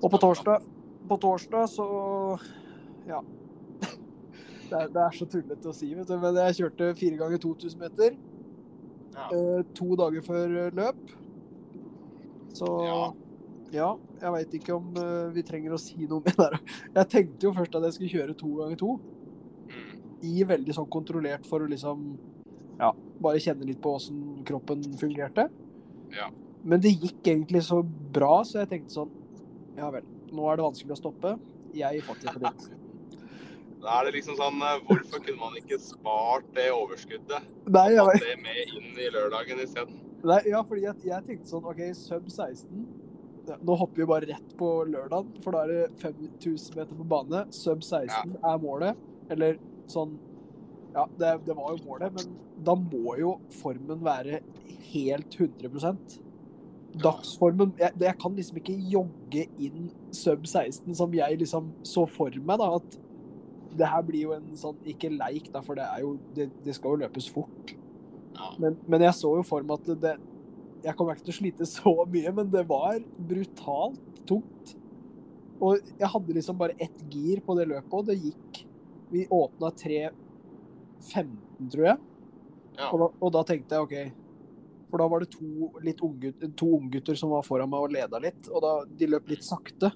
Og 0.00 0.08
på 0.12 0.20
torsdag, 0.20 0.66
på 1.08 1.20
torsdag 1.20 1.68
så 1.72 1.86
Ja. 3.08 3.20
Det 4.70 4.78
er, 4.78 4.90
det 4.94 5.00
er 5.02 5.14
så 5.16 5.26
tullete 5.26 5.66
å 5.66 5.74
si, 5.74 5.88
vet 5.98 6.06
du. 6.06 6.14
Men 6.22 6.36
jeg 6.44 6.60
kjørte 6.60 6.92
fire 6.94 7.16
ganger 7.18 7.40
2000 7.42 7.80
meter. 7.80 8.14
Ja. 9.20 9.28
eh, 9.36 9.62
to 9.76 9.94
dager 10.00 10.24
før 10.26 10.54
eh, 10.66 10.70
løp. 10.80 11.14
Så 12.56 12.66
Ja. 12.84 13.12
ja, 13.72 13.90
jeg 14.22 14.32
veit 14.34 14.54
ikke 14.58 14.74
om 14.76 14.90
eh, 14.98 15.28
vi 15.34 15.42
trenger 15.46 15.76
å 15.76 15.80
si 15.80 16.06
noe 16.10 16.22
mer 16.26 16.34
der. 16.40 16.58
Jeg 16.98 17.08
tenkte 17.12 17.46
jo 17.48 17.52
først 17.56 17.76
at 17.78 17.82
jeg 17.86 17.92
skulle 17.96 18.14
kjøre 18.16 18.36
to 18.40 18.48
ganger 18.58 18.76
to, 18.80 18.98
Mm. 19.70 19.90
i 20.26 20.42
veldig 20.42 20.74
sånn 20.74 20.88
kontrollert 20.90 21.44
for 21.46 21.62
å 21.62 21.68
liksom 21.70 22.00
ja, 22.80 22.88
bare 23.22 23.38
kjenne 23.38 23.64
litt 23.68 23.78
på 23.80 23.92
åssen 23.94 24.42
kroppen 24.44 24.82
fungerte. 24.98 25.44
Ja. 26.10 26.26
Men 26.64 26.80
det 26.82 26.90
gikk 26.98 27.22
egentlig 27.30 27.62
så 27.62 27.78
bra, 27.86 28.40
så 28.42 28.58
jeg 28.64 28.68
tenkte 28.72 28.96
sånn 28.96 29.10
Ja 29.78 29.88
vel, 29.94 30.02
nå 30.32 30.48
er 30.50 30.56
det 30.58 30.64
vanskelig 30.66 30.96
å 30.96 30.98
stoppe. 30.98 31.36
Jeg 31.72 32.02
fortsetter 32.02 32.42
litt. 32.42 32.66
Da 33.80 33.96
er 33.96 34.08
det 34.08 34.16
liksom 34.18 34.36
sånn 34.38 34.60
eh, 34.64 34.78
Hvorfor 34.86 35.22
kunne 35.24 35.40
man 35.40 35.58
ikke 35.60 35.78
spart 35.82 36.48
det 36.56 36.68
overskuddet? 36.74 37.50
Nei, 37.72 37.86
ja, 37.96 38.06
Tatt 38.10 38.26
det 38.26 38.36
med 38.42 38.74
inn 38.76 38.98
i 38.98 39.10
lørdagen 39.12 39.62
isteden? 39.64 40.00
nei 40.20 40.42
ja, 40.50 40.58
fordi 40.68 40.82
jeg, 40.84 41.00
jeg 41.08 41.24
tenkte 41.24 41.48
sånn 41.48 41.68
OK, 41.70 41.78
sub 41.96 42.26
16. 42.28 42.82
Nå 43.64 43.76
hopper 43.80 44.02
vi 44.02 44.08
bare 44.10 44.28
rett 44.28 44.50
på 44.58 44.68
lørdag, 44.84 45.30
for 45.42 45.56
da 45.56 45.62
er 45.64 45.70
det 45.72 46.02
5000 46.02 46.76
meter 46.76 46.98
på 46.98 47.06
bane. 47.08 47.46
Sub 47.56 47.80
16 47.80 48.36
er 48.36 48.60
målet. 48.62 49.00
Eller 49.32 49.56
sånn 49.90 50.18
Ja, 50.92 51.06
det, 51.16 51.36
det 51.46 51.54
var 51.54 51.72
jo 51.72 51.84
målet, 51.86 52.12
men 52.18 52.34
da 52.66 52.74
må 52.74 53.14
jo 53.16 53.36
formen 53.60 54.02
være 54.04 54.42
helt 54.90 55.36
100% 55.38 56.18
Dagsformen 56.98 57.76
jeg, 57.78 57.94
jeg 58.02 58.16
kan 58.18 58.34
liksom 58.34 58.56
ikke 58.58 58.74
jogge 58.90 59.44
inn 59.62 59.92
sub 60.10 60.42
16 60.48 60.96
som 60.98 61.12
jeg 61.14 61.38
liksom 61.38 61.68
så 61.86 62.02
for 62.10 62.34
meg, 62.42 62.58
da. 62.58 62.80
At 62.80 62.98
det 63.78 63.86
her 63.86 64.02
blir 64.06 64.26
jo 64.26 64.34
en 64.34 64.48
sånn 64.58 64.78
Ikke 64.88 65.10
leik, 65.12 65.50
da, 65.54 65.62
for 65.64 65.78
det 65.78 65.86
er 65.86 66.02
jo 66.04 66.16
Det, 66.36 66.48
det 66.64 66.74
skal 66.76 66.94
jo 66.94 67.04
løpes 67.04 67.28
fort. 67.32 67.74
Ja. 68.34 68.52
Men, 68.62 68.78
men 68.90 69.04
jeg 69.06 69.16
så 69.18 69.32
jo 69.38 69.46
for 69.46 69.66
meg 69.66 69.82
at 69.82 70.02
det 70.04 70.14
Jeg 70.86 70.96
kommer 70.98 71.16
ikke 71.16 71.28
til 71.28 71.36
å 71.36 71.40
slite 71.40 71.68
så 71.78 71.94
mye, 72.08 72.34
men 72.36 72.52
det 72.52 72.64
var 72.68 73.00
brutalt 73.30 74.22
tungt. 74.28 74.76
Og 75.60 75.92
jeg 76.00 76.08
hadde 76.08 76.36
liksom 76.38 76.56
bare 76.60 76.76
ett 76.80 77.04
gir 77.12 77.42
på 77.44 77.56
det 77.58 77.68
løpet, 77.68 77.92
og 77.92 78.08
det 78.08 78.16
gikk 78.20 78.62
Vi 79.12 79.26
åpna 79.34 79.72
3.15, 79.76 81.68
tror 81.72 81.86
jeg. 81.90 81.98
Ja. 82.78 82.88
Og, 82.88 83.00
da, 83.02 83.08
og 83.18 83.32
da 83.34 83.42
tenkte 83.44 83.76
jeg 83.76 83.86
OK. 83.86 84.20
For 84.90 85.02
da 85.02 85.06
var 85.10 85.22
det 85.22 85.32
to, 85.34 85.70
litt 85.84 86.00
unggut, 86.02 86.44
to 86.58 86.68
unggutter 86.78 87.18
som 87.18 87.34
var 87.34 87.44
foran 87.46 87.70
meg 87.70 87.84
og 87.84 87.92
leda 87.94 88.20
litt. 88.22 88.48
Og 88.50 88.62
da, 88.64 88.72
de 88.86 89.08
løp 89.10 89.28
litt 89.30 89.44
sakte. 89.46 89.92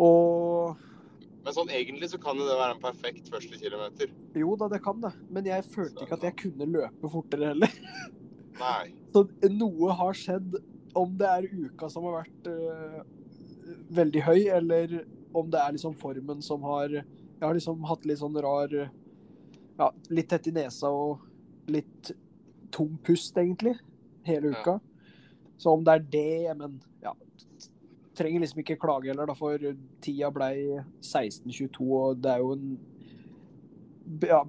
Og 0.00 0.39
Men 1.50 1.56
sånn 1.56 1.70
egentlig 1.74 2.06
så 2.12 2.18
kan 2.22 2.38
jo 2.38 2.44
det 2.46 2.54
være 2.54 2.76
en 2.76 2.82
perfekt 2.84 3.26
første 3.32 3.56
kilometer. 3.58 4.10
Jo 4.38 4.52
da, 4.54 4.68
det 4.70 4.78
kan 4.84 5.00
det. 5.02 5.10
Men 5.34 5.48
jeg 5.48 5.64
følte 5.66 6.04
ikke 6.04 6.14
at 6.20 6.26
jeg 6.28 6.36
kunne 6.44 6.68
løpe 6.70 7.10
fortere 7.10 7.48
heller. 7.50 7.72
Nei. 8.60 8.92
Så 9.10 9.24
noe 9.50 9.96
har 9.98 10.14
skjedd. 10.14 10.54
Om 10.94 11.16
det 11.18 11.26
er 11.26 11.48
uka 11.50 11.88
som 11.90 12.06
har 12.06 12.20
vært 12.20 12.46
øh, 12.52 13.00
veldig 13.98 14.22
høy, 14.28 14.38
eller 14.60 14.94
om 15.34 15.50
det 15.50 15.58
er 15.62 15.74
liksom 15.74 15.96
formen 15.98 16.40
som 16.42 16.62
har 16.66 16.94
Jeg 17.00 17.42
har 17.42 17.54
liksom 17.54 17.82
hatt 17.86 18.06
litt 18.06 18.18
sånn 18.22 18.38
rar 18.42 18.72
Ja, 19.78 19.90
litt 20.10 20.30
tett 20.30 20.46
i 20.50 20.54
nesa 20.54 20.90
og 20.90 21.26
litt 21.70 22.12
tung 22.74 22.94
pust, 23.06 23.34
egentlig, 23.42 23.74
hele 24.26 24.50
Ja. 24.54 24.60
uka. 24.62 24.78
Så 25.58 25.74
om 25.74 25.82
det 25.86 25.94
er 25.98 26.06
det, 26.14 26.56
men 26.62 26.78
ja 27.02 27.14
Trenger 28.20 28.42
liksom 28.44 28.60
ikke 28.60 28.76
klage 28.82 29.08
heller, 29.08 29.30
da, 29.30 29.34
for 29.38 29.62
tida 30.04 30.28
blei 30.34 30.54
16.22, 31.00 31.86
og 31.96 32.18
det 32.20 32.34
er 32.34 32.42
jo 32.44 32.50
en 32.58 32.74
ja, 34.28 34.42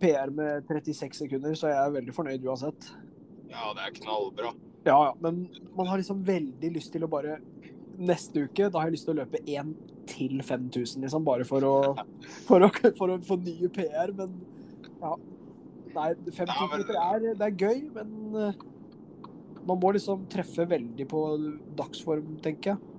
PR 0.00 0.30
med 0.32 0.64
36 0.70 1.18
sekunder, 1.24 1.56
så 1.58 1.68
jeg 1.72 1.78
er 1.82 1.94
veldig 1.98 2.14
fornøyd 2.16 2.46
uansett. 2.48 2.88
Ja, 3.50 3.68
det 3.76 3.84
er 3.84 3.94
knallbra. 3.98 4.54
Ja, 4.86 4.96
ja, 5.10 5.12
men 5.20 5.42
man 5.76 5.88
har 5.90 6.00
liksom 6.00 6.22
veldig 6.24 6.70
lyst 6.78 6.92
til 6.94 7.04
å 7.04 7.10
bare 7.10 7.40
Neste 7.98 8.44
uke 8.46 8.68
da 8.70 8.78
har 8.78 8.86
jeg 8.86 8.94
lyst 8.94 9.08
til 9.08 9.16
å 9.16 9.18
løpe 9.18 9.40
1 9.42 9.72
til 10.06 10.36
5000, 10.46 11.00
liksom, 11.02 11.24
bare 11.26 11.42
for 11.48 11.64
å, 11.66 11.72
for 12.46 12.62
å, 12.62 12.68
for 12.94 13.10
å 13.10 13.16
få 13.26 13.36
nye 13.42 13.66
PR, 13.74 14.12
men 14.14 14.36
ja. 15.02 15.16
Nei, 15.96 16.12
5000 16.30 16.46
Ja, 16.46 16.68
men- 16.70 16.84
meter 16.84 17.00
er, 17.02 17.26
det 17.40 17.48
er 17.48 17.56
gøy, 17.58 17.80
men 17.96 18.38
eh, 18.38 18.62
man 19.66 19.80
må 19.82 19.90
liksom 19.96 20.22
treffe 20.30 20.68
veldig 20.70 21.08
på 21.10 21.24
dagsform, 21.80 22.36
tenker 22.44 22.76
jeg. 22.76 22.94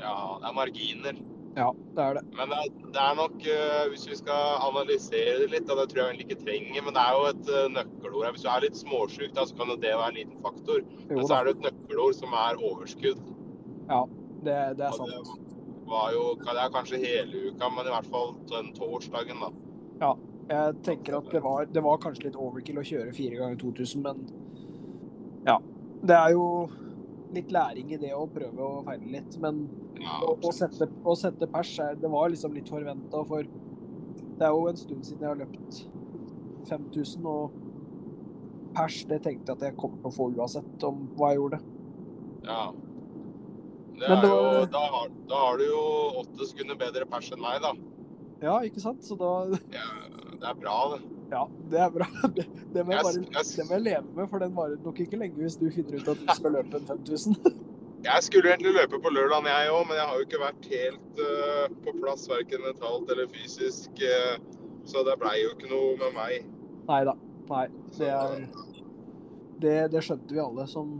Ja, 0.00 0.16
det 0.40 0.50
er 0.50 0.56
marginer. 0.56 1.22
Ja, 1.54 1.68
det 1.94 2.02
er 2.02 2.16
det. 2.18 2.24
Men 2.34 2.50
det 2.50 2.58
er, 2.58 2.70
det 2.96 3.02
er 3.04 3.14
nok, 3.18 3.36
uh, 3.46 3.84
hvis 3.92 4.08
vi 4.10 4.16
skal 4.18 4.56
analysere 4.66 5.36
det 5.44 5.52
litt, 5.52 5.70
og 5.70 5.78
det 5.78 5.86
tror 5.92 6.00
jeg 6.02 6.08
egentlig 6.10 6.26
ikke 6.28 6.42
trenger, 6.42 6.82
men 6.82 6.96
det 6.96 7.04
er 7.04 7.14
jo 7.14 7.24
et 7.30 7.52
uh, 7.52 7.68
nøkkelord. 7.76 8.24
her. 8.24 8.34
Hvis 8.34 8.46
du 8.46 8.50
er 8.50 8.66
litt 8.66 8.80
småsjuk, 8.80 9.38
så 9.38 9.56
kan 9.60 9.70
jo 9.70 9.78
det 9.84 9.94
være 9.94 10.10
en 10.10 10.18
liten 10.18 10.42
faktor. 10.42 10.82
Jo 10.82 11.20
Men 11.20 11.30
så 11.30 11.38
er 11.38 11.46
det 11.46 11.56
et 11.56 11.64
nøkkelord 11.68 12.18
som 12.18 12.36
er 12.42 12.62
overskudd. 12.70 13.22
det, 14.44 14.58
det 14.80 14.86
er 14.88 14.98
sant. 14.98 15.14
det 15.14 15.90
var 15.90 16.12
jo, 16.16 16.24
det 16.40 16.58
er 16.58 16.74
kanskje 16.74 17.02
hele 17.04 17.50
uka, 17.50 17.70
men 17.76 17.86
i 17.86 17.94
hvert 17.94 18.10
fall 18.10 18.34
den 18.50 18.72
torsdagen, 18.76 19.44
da. 19.44 19.52
Ja, 20.00 20.14
Jeg 20.48 20.74
tenker 20.84 21.16
at 21.16 21.30
det 21.32 21.40
var, 21.40 21.64
det 21.72 21.80
var 21.80 22.00
kanskje 22.02 22.26
litt 22.26 22.34
overkill 22.36 22.80
å 22.82 22.84
kjøre 22.84 23.14
fire 23.16 23.38
ganger 23.38 23.60
2000, 23.62 24.02
men 24.04 24.26
ja. 25.46 25.60
Det 26.04 26.16
er 26.16 26.34
jo 26.34 26.44
litt 27.32 27.52
læring 27.52 27.94
i 27.94 27.98
det 28.00 28.10
å 28.16 28.26
prøve 28.28 28.66
å 28.66 28.82
feile 28.84 29.08
litt, 29.12 29.38
men 29.40 29.62
Ja, 30.00 30.18
å, 30.26 30.50
sette, 30.52 30.88
å 31.06 31.14
sette 31.16 31.46
pers 31.52 31.78
er- 31.80 31.94
Det 32.00 32.10
var 32.10 32.28
liksom 32.32 32.54
litt 32.56 32.68
forventa, 32.68 33.20
for 33.28 33.42
det 33.44 34.42
er 34.42 34.50
jo 34.50 34.66
en 34.68 34.76
stund 34.76 35.04
siden 35.06 35.20
jeg 35.20 35.28
har 35.28 35.36
løpt 35.44 35.84
5000, 36.68 37.26
og 37.26 37.52
pers 38.74 39.04
det 39.06 39.20
tenkte 39.22 39.52
jeg 39.52 39.56
at 39.60 39.62
jeg 39.68 39.76
kom 39.78 39.94
til 40.00 40.10
å 40.10 40.14
få 40.16 40.30
uansett 40.34 40.82
om 40.88 41.04
hva 41.16 41.30
jeg 41.32 41.38
gjorde. 41.42 41.60
ja. 42.44 42.72
Det 43.94 44.08
er 44.10 44.20
det 44.24 44.28
jo, 44.28 44.64
da, 44.74 44.80
har, 44.90 45.10
da 45.30 45.36
har 45.38 45.58
du 45.60 45.62
jo 45.68 45.82
åtte 46.18 46.46
sekunder 46.50 46.74
bedre 46.74 47.06
pers 47.06 47.28
enn 47.30 47.38
meg, 47.40 47.60
da. 47.62 47.70
Ja, 48.42 48.56
ikke 48.66 48.80
sant? 48.82 49.04
Så 49.06 49.14
da 49.16 49.28
Ja, 49.70 49.84
det 50.34 50.48
er 50.50 50.56
bra, 50.58 50.74
det. 50.96 50.98
Ja, 51.30 51.44
det 51.70 51.78
er 51.78 51.90
bra. 51.94 52.08
Det, 52.34 52.44
det, 52.74 52.82
må, 52.84 52.90
Jeg, 52.96 53.04
bare, 53.06 53.44
det 53.54 53.66
må 53.68 53.76
jeg 53.78 53.84
leve 53.84 54.02
med, 54.16 54.26
for 54.32 54.42
den 54.42 54.56
varer 54.56 54.82
nok 54.82 54.98
ikke 55.00 55.16
lenge 55.20 55.38
hvis 55.38 55.56
du 55.60 55.68
finner 55.70 56.02
ut 56.02 56.08
at 56.10 56.24
du 56.26 56.32
skal 56.34 56.56
løpe 56.58 56.80
en 56.80 56.88
5000. 56.90 57.38
jeg 58.04 58.24
skulle 58.26 58.50
egentlig 58.52 58.74
løpe 58.76 59.00
på 59.00 59.12
lørdag, 59.12 59.46
jeg 59.48 59.70
òg, 59.72 59.86
men 59.88 59.98
jeg 59.98 60.08
har 60.08 60.18
jo 60.18 60.26
ikke 60.26 60.42
vært 60.42 60.66
helt 60.72 61.20
uh, 61.20 61.64
på 61.86 61.94
plass, 62.02 62.26
verken 62.28 62.64
mentalt 62.66 63.10
eller 63.14 63.30
fysisk. 63.32 64.02
Uh, 64.02 64.36
så 64.84 65.04
det 65.06 65.16
blei 65.20 65.38
jo 65.40 65.54
ikke 65.54 65.70
noe 65.70 65.94
med 66.02 66.12
meg. 66.16 66.50
Nei 66.90 67.00
da. 67.08 67.14
Nei. 67.48 67.64
Det 67.96 68.10
er 68.12 68.44
det, 69.64 69.74
det 69.94 70.02
skjønte 70.04 70.36
vi 70.36 70.42
alle 70.42 70.66
som, 70.68 70.98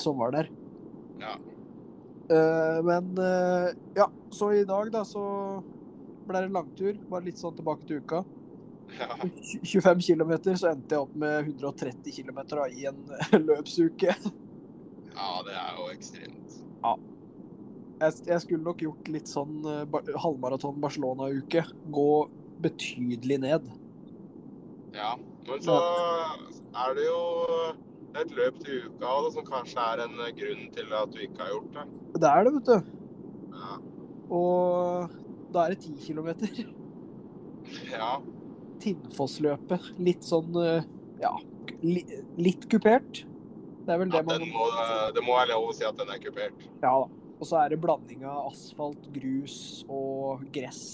som 0.00 0.20
var 0.20 0.34
der. 0.36 0.52
Ja. 1.22 1.38
Uh, 2.28 2.78
men 2.84 3.10
ja, 3.96 4.10
så 4.32 4.52
i 4.56 4.64
dag 4.68 4.92
da 4.92 5.04
så 5.08 5.24
ble 6.28 6.44
det 6.44 6.52
langtur. 6.52 6.96
Bare 7.08 7.24
litt 7.30 7.40
sånn 7.40 7.56
tilbake 7.56 7.88
til 7.88 8.04
uka. 8.04 8.24
Ja. 9.00 9.16
25 9.64 10.04
km, 10.04 10.32
så 10.52 10.74
endte 10.74 10.96
jeg 10.96 11.00
opp 11.00 11.14
med 11.18 11.48
130 11.48 12.12
km 12.12 12.40
i 12.68 12.84
en 12.90 13.04
løpsuke. 13.48 14.12
Ja, 15.14 15.30
det 15.46 15.54
er 15.54 15.78
jo 15.78 15.88
ekstremt. 15.94 16.60
Jeg, 18.02 18.14
jeg 18.26 18.42
skulle 18.42 18.66
nok 18.66 18.82
gjort 18.82 19.08
litt 19.08 19.30
sånn 19.30 19.62
uh, 19.64 19.84
halvmaraton 20.20 20.80
Barcelona-uke. 20.82 21.62
Gå 21.94 22.10
betydelig 22.64 23.38
ned. 23.44 23.68
Ja. 24.94 25.14
Men 25.46 25.62
så 25.62 25.76
er 25.78 26.94
det 26.96 27.06
jo 27.06 27.20
et 28.14 28.30
løp 28.34 28.60
til 28.62 28.86
uka 28.88 29.10
og 29.10 29.26
det 29.26 29.32
som 29.36 29.46
kanskje 29.48 29.86
er 29.92 30.04
en 30.04 30.20
grunn 30.38 30.68
til 30.74 30.94
at 30.96 31.12
du 31.12 31.20
ikke 31.24 31.42
har 31.42 31.52
gjort 31.52 31.74
det. 31.76 31.84
Det 32.14 32.30
er 32.30 32.46
det, 32.46 32.54
vet 32.56 32.70
du. 32.70 32.78
Ja. 33.54 33.74
Og 34.38 35.18
da 35.54 35.64
er 35.64 35.74
det 35.74 35.82
ti 35.84 35.94
kilometer. 36.06 36.62
ja. 37.92 38.14
Tinnfossløpet. 38.84 39.92
Litt 40.02 40.26
sånn 40.26 40.56
eh, 40.60 40.86
ja, 41.22 41.34
li, 41.84 42.02
litt 42.40 42.66
kupert. 42.72 43.24
Det 43.84 43.98
det 43.98 44.22
man 44.24 44.46
må, 44.48 44.66
det 45.14 45.22
må 45.24 45.34
være 45.36 45.52
lov 45.52 45.68
å 45.68 45.74
si 45.76 45.84
at 45.84 45.98
den 45.98 46.12
er 46.12 46.20
kupert. 46.22 46.64
Ja 46.80 46.94
da. 47.04 47.24
Og 47.34 47.48
så 47.48 47.58
er 47.60 47.72
det 47.72 47.80
blanding 47.82 48.22
av 48.24 48.46
asfalt, 48.52 49.08
grus 49.12 49.56
og 49.90 50.44
gress. 50.54 50.84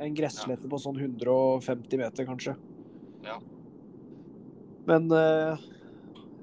En 0.00 0.14
gresslette 0.16 0.68
på 0.70 0.78
sånn 0.80 1.00
150 1.00 1.98
meter, 2.00 2.28
kanskje. 2.28 2.54
Ja. 3.24 3.38
Men 4.88 5.10
eh, 5.12 5.64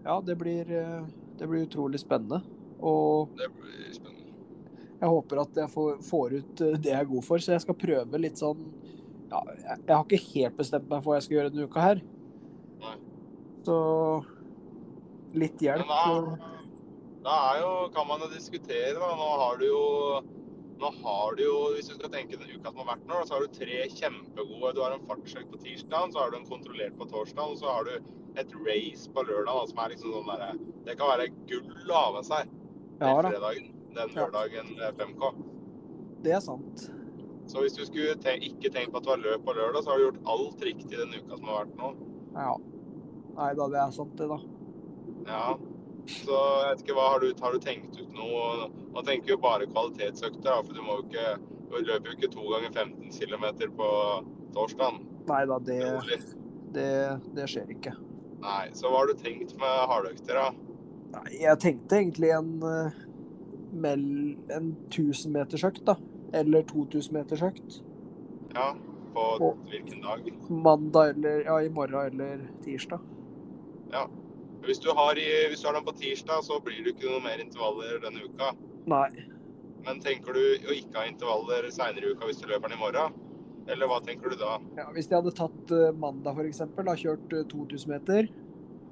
ja, 0.04 0.18
det 0.26 0.36
blir, 0.42 0.70
eh, 0.72 1.06
det 1.40 1.48
blir 1.48 1.66
utrolig 1.68 2.02
spennende. 2.02 2.42
Og 2.78 3.34
Det 3.38 3.50
blir 3.56 3.94
spennende. 3.94 4.34
jeg 5.00 5.10
håper 5.10 5.42
at 5.46 5.62
jeg 5.64 5.74
får, 5.74 5.98
får 6.06 6.38
ut 6.42 6.62
eh, 6.66 6.78
det 6.82 6.94
jeg 6.94 7.00
er 7.00 7.10
god 7.14 7.26
for, 7.26 7.42
så 7.42 7.56
jeg 7.56 7.66
skal 7.66 7.80
prøve 7.86 8.22
litt 8.22 8.42
sånn 8.42 8.62
ja, 9.28 9.42
jeg, 9.52 9.80
jeg 9.82 9.94
har 9.94 10.06
ikke 10.06 10.26
helt 10.34 10.60
bestemt 10.60 10.88
meg 10.88 11.02
for 11.04 11.12
hva 11.12 11.18
jeg 11.18 11.26
skal 11.26 11.38
gjøre 11.38 11.52
denne 11.52 11.68
uka 11.68 11.84
her. 11.84 12.04
Nei. 12.84 12.94
Så 13.68 13.78
litt 15.36 15.62
hjelp. 15.62 15.88
Da, 15.90 16.50
da 17.26 17.38
er 17.52 17.62
jo, 17.64 17.72
kan 17.96 18.08
man 18.08 18.24
jo 18.24 18.30
diskutere, 18.32 18.96
da. 19.00 19.14
Nå 19.20 19.30
har 19.44 19.58
du 19.62 19.66
jo 19.68 19.86
nå 20.78 20.92
har 21.02 21.36
du 21.36 21.42
jo, 21.44 21.56
Hvis 21.74 21.88
du 21.90 21.96
skal 21.96 22.12
tenke 22.14 22.38
den 22.38 22.52
uka 22.54 22.70
som 22.70 22.84
har 22.84 22.92
vært 22.92 23.08
nå, 23.10 23.22
så 23.26 23.38
har 23.38 23.46
du 23.46 23.56
tre 23.56 23.80
kjempegode. 23.90 24.76
Du 24.78 24.84
har 24.84 24.94
en 24.94 25.08
fartssjekk 25.10 25.50
på 25.54 25.62
tirsdag, 25.64 26.14
så 26.14 26.22
har 26.22 26.32
du 26.32 26.38
en 26.38 26.50
kontrollert 26.50 26.98
på 27.00 27.08
torsdag, 27.10 27.54
og 27.54 27.58
så 27.58 27.72
har 27.72 27.88
du 27.88 27.96
et 28.38 28.54
race 28.68 29.10
på 29.10 29.24
lørdag 29.26 29.50
da, 29.50 29.64
som 29.72 29.82
er 29.82 29.96
liksom 29.96 30.14
sånn 30.14 30.28
derre 30.30 30.52
Det 30.86 30.94
kan 31.00 31.10
være 31.10 31.32
gull 31.50 31.90
å 31.90 32.04
ha 32.04 32.12
med 32.20 32.28
seg 32.28 32.52
den 33.00 33.10
Ja 33.10 33.24
fredagen. 33.26 33.72
Den 33.98 34.14
lørdagen 34.14 34.70
eh, 34.78 34.94
5K. 35.00 35.32
det 36.22 36.36
er 36.38 36.44
sant. 36.46 36.86
Så 37.50 37.64
hvis 37.64 37.78
du 37.78 37.82
skulle 37.88 38.14
ten 38.22 38.44
ikke 38.44 38.70
tenkt 38.76 38.92
på 38.94 39.00
at 39.00 39.08
det 39.08 39.14
var 39.16 39.24
løp 39.24 39.46
på 39.48 39.56
lørdag, 39.58 39.82
så 39.84 39.94
har 39.94 39.98
du 39.98 40.06
gjort 40.10 40.30
alt 40.34 40.66
riktig 40.68 41.00
den 41.00 41.16
uka 41.16 41.40
som 41.40 41.50
har 41.50 41.64
vært 41.64 41.78
nå. 41.80 41.92
Ja. 42.36 42.54
Nei 43.38 43.52
da, 43.58 43.68
det 43.74 43.80
er 43.82 43.94
sant, 43.96 44.14
det, 44.20 44.28
da. 44.30 44.38
Ja. 45.28 45.58
Så 46.08 46.32
jeg 46.32 46.72
vet 46.72 46.84
ikke, 46.86 46.96
hva 46.96 47.06
har 47.14 47.24
du, 47.24 47.28
har 47.44 47.54
du 47.56 47.64
tenkt 47.64 47.98
ut 48.00 48.14
noe? 48.16 48.70
Nå 48.96 49.04
tenker 49.08 49.34
jo 49.34 49.40
bare 49.44 49.68
kvalitetsøkter, 49.68 50.48
da, 50.48 50.62
for 50.64 50.74
du 50.74 50.84
må 50.86 51.02
jo 51.02 51.08
ikke 51.10 51.38
Du 51.68 51.82
løper 51.84 52.14
jo 52.14 52.16
ikke 52.16 52.30
to 52.32 52.46
ganger 52.48 52.72
15 52.72 53.10
km 53.12 53.74
på 53.76 53.88
torsdagen. 54.56 55.02
Nei 55.28 55.42
da, 55.50 55.58
det, 55.68 55.82
det, 56.72 56.92
det 57.36 57.48
skjer 57.52 57.74
ikke. 57.74 57.92
Nei, 58.40 58.70
så 58.78 58.88
hva 58.88 59.02
har 59.02 59.12
du 59.12 59.20
tenkt 59.20 59.52
med 59.60 59.82
hardøkter, 59.92 60.40
da? 60.40 60.78
Nei, 61.18 61.26
jeg 61.42 61.60
tenkte 61.60 62.00
egentlig 62.00 62.32
en 62.38 62.54
eh, 62.64 63.02
en 63.76 64.76
1000-metersøkt, 64.90 65.84
da. 65.86 65.98
Eller 66.34 66.64
2000-metersøkt. 66.72 67.82
Ja, 68.56 68.72
på 69.14 69.26
på 69.40 69.52
hvilken 69.70 70.02
dag? 70.02 70.32
Mandag 70.50 71.10
eller 71.10 71.44
ja, 71.46 71.60
i 71.60 71.70
morgen 71.70 72.14
eller 72.14 72.48
tirsdag. 72.64 73.00
Hvis 74.66 74.82
du, 74.84 74.90
har 74.96 75.20
i, 75.20 75.28
hvis 75.52 75.62
du 75.62 75.68
har 75.70 75.78
den 75.78 75.86
på 75.88 75.94
tirsdag, 75.96 76.44
så 76.44 76.58
blir 76.64 76.82
det 76.84 76.96
ikke 76.96 77.12
noe 77.12 77.24
mer 77.24 77.40
intervaller 77.40 78.02
denne 78.04 78.26
uka. 78.26 78.52
Nei. 78.90 79.08
Men 79.86 80.02
tenker 80.04 80.36
du 80.36 80.42
å 80.68 80.76
ikke 80.76 81.00
ha 81.00 81.06
intervaller 81.08 81.70
seinere 81.72 82.10
i 82.10 82.16
uka 82.16 82.28
hvis 82.28 82.42
du 82.42 82.50
løper 82.50 82.72
den 82.72 82.80
i 82.80 82.82
morgen? 82.82 83.16
Eller 83.68 83.90
hva 83.92 84.00
tenker 84.04 84.32
du 84.32 84.40
da? 84.40 84.58
Ja, 84.80 84.88
hvis 84.96 85.10
jeg 85.12 85.18
hadde 85.20 85.36
tatt 85.36 85.72
eh, 85.76 85.94
mandag, 85.96 86.40
eksempel, 86.44 86.88
da, 86.88 86.96
kjørt 87.00 87.36
eh, 87.36 87.46
2000 87.52 87.94
meter, 87.94 88.30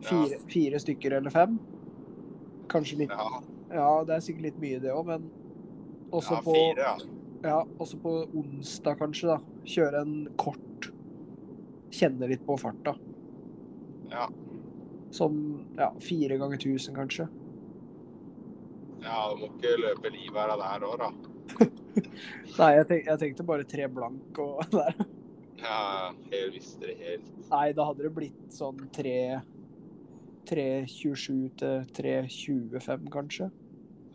fire, 0.05 0.39
fire 0.51 0.79
stykker 0.84 1.15
eller 1.17 1.31
fem 1.31 1.53
Kanskje 2.69 2.98
litt 3.00 3.13
Ja, 3.15 3.39
Ja, 3.72 3.89
det 4.05 4.17
er 4.17 4.24
sikkert 4.25 4.50
litt 4.50 4.57
mye, 4.62 4.81
det 4.84 4.91
òg, 4.91 5.07
men 5.07 5.29
også 6.12 6.36
ja 6.36 6.41
på 6.43 6.55
fire, 6.55 6.89
ja. 6.89 7.15
Ja, 7.45 7.60
også 7.81 8.00
på 8.01 8.12
onsdag 8.36 9.00
kanskje, 9.00 9.36
da. 9.36 9.62
Kjøre 9.69 10.01
en 10.01 10.13
kort. 10.41 10.89
Kjenne 11.93 12.29
litt 12.31 12.41
på 12.48 12.55
farta. 12.57 12.95
Ja. 14.12 14.25
Som 15.13 15.35
ja, 15.77 15.91
fire 16.03 16.38
ganger 16.41 16.57
1000, 16.57 16.95
kanskje. 16.95 17.27
Ja, 19.05 19.19
du 19.31 19.41
må 19.43 19.51
ikke 19.53 19.75
løpe 19.77 20.09
livet 20.09 20.39
av 20.50 20.57
det 20.59 20.69
her 20.71 20.85
òg, 20.88 20.95
da. 21.03 21.09
Nei, 22.59 22.69
jeg, 22.79 22.88
tenkte, 22.89 23.03
jeg 23.12 23.19
tenkte 23.21 23.45
bare 23.47 23.67
tre 23.69 23.85
blank 23.91 24.39
og 24.41 24.63
der. 24.75 24.95
Ja, 25.62 26.12
jeg 26.33 26.50
visste 26.55 26.89
det 26.89 26.95
helt. 27.00 27.29
Nei, 27.51 27.67
da 27.77 27.85
hadde 27.88 28.07
det 28.07 28.13
blitt 28.17 28.41
sånn 28.53 28.81
tre 28.95 29.17
3.27 30.45 31.55
til 31.57 31.85
3.25, 31.97 33.07
kanskje. 33.13 33.47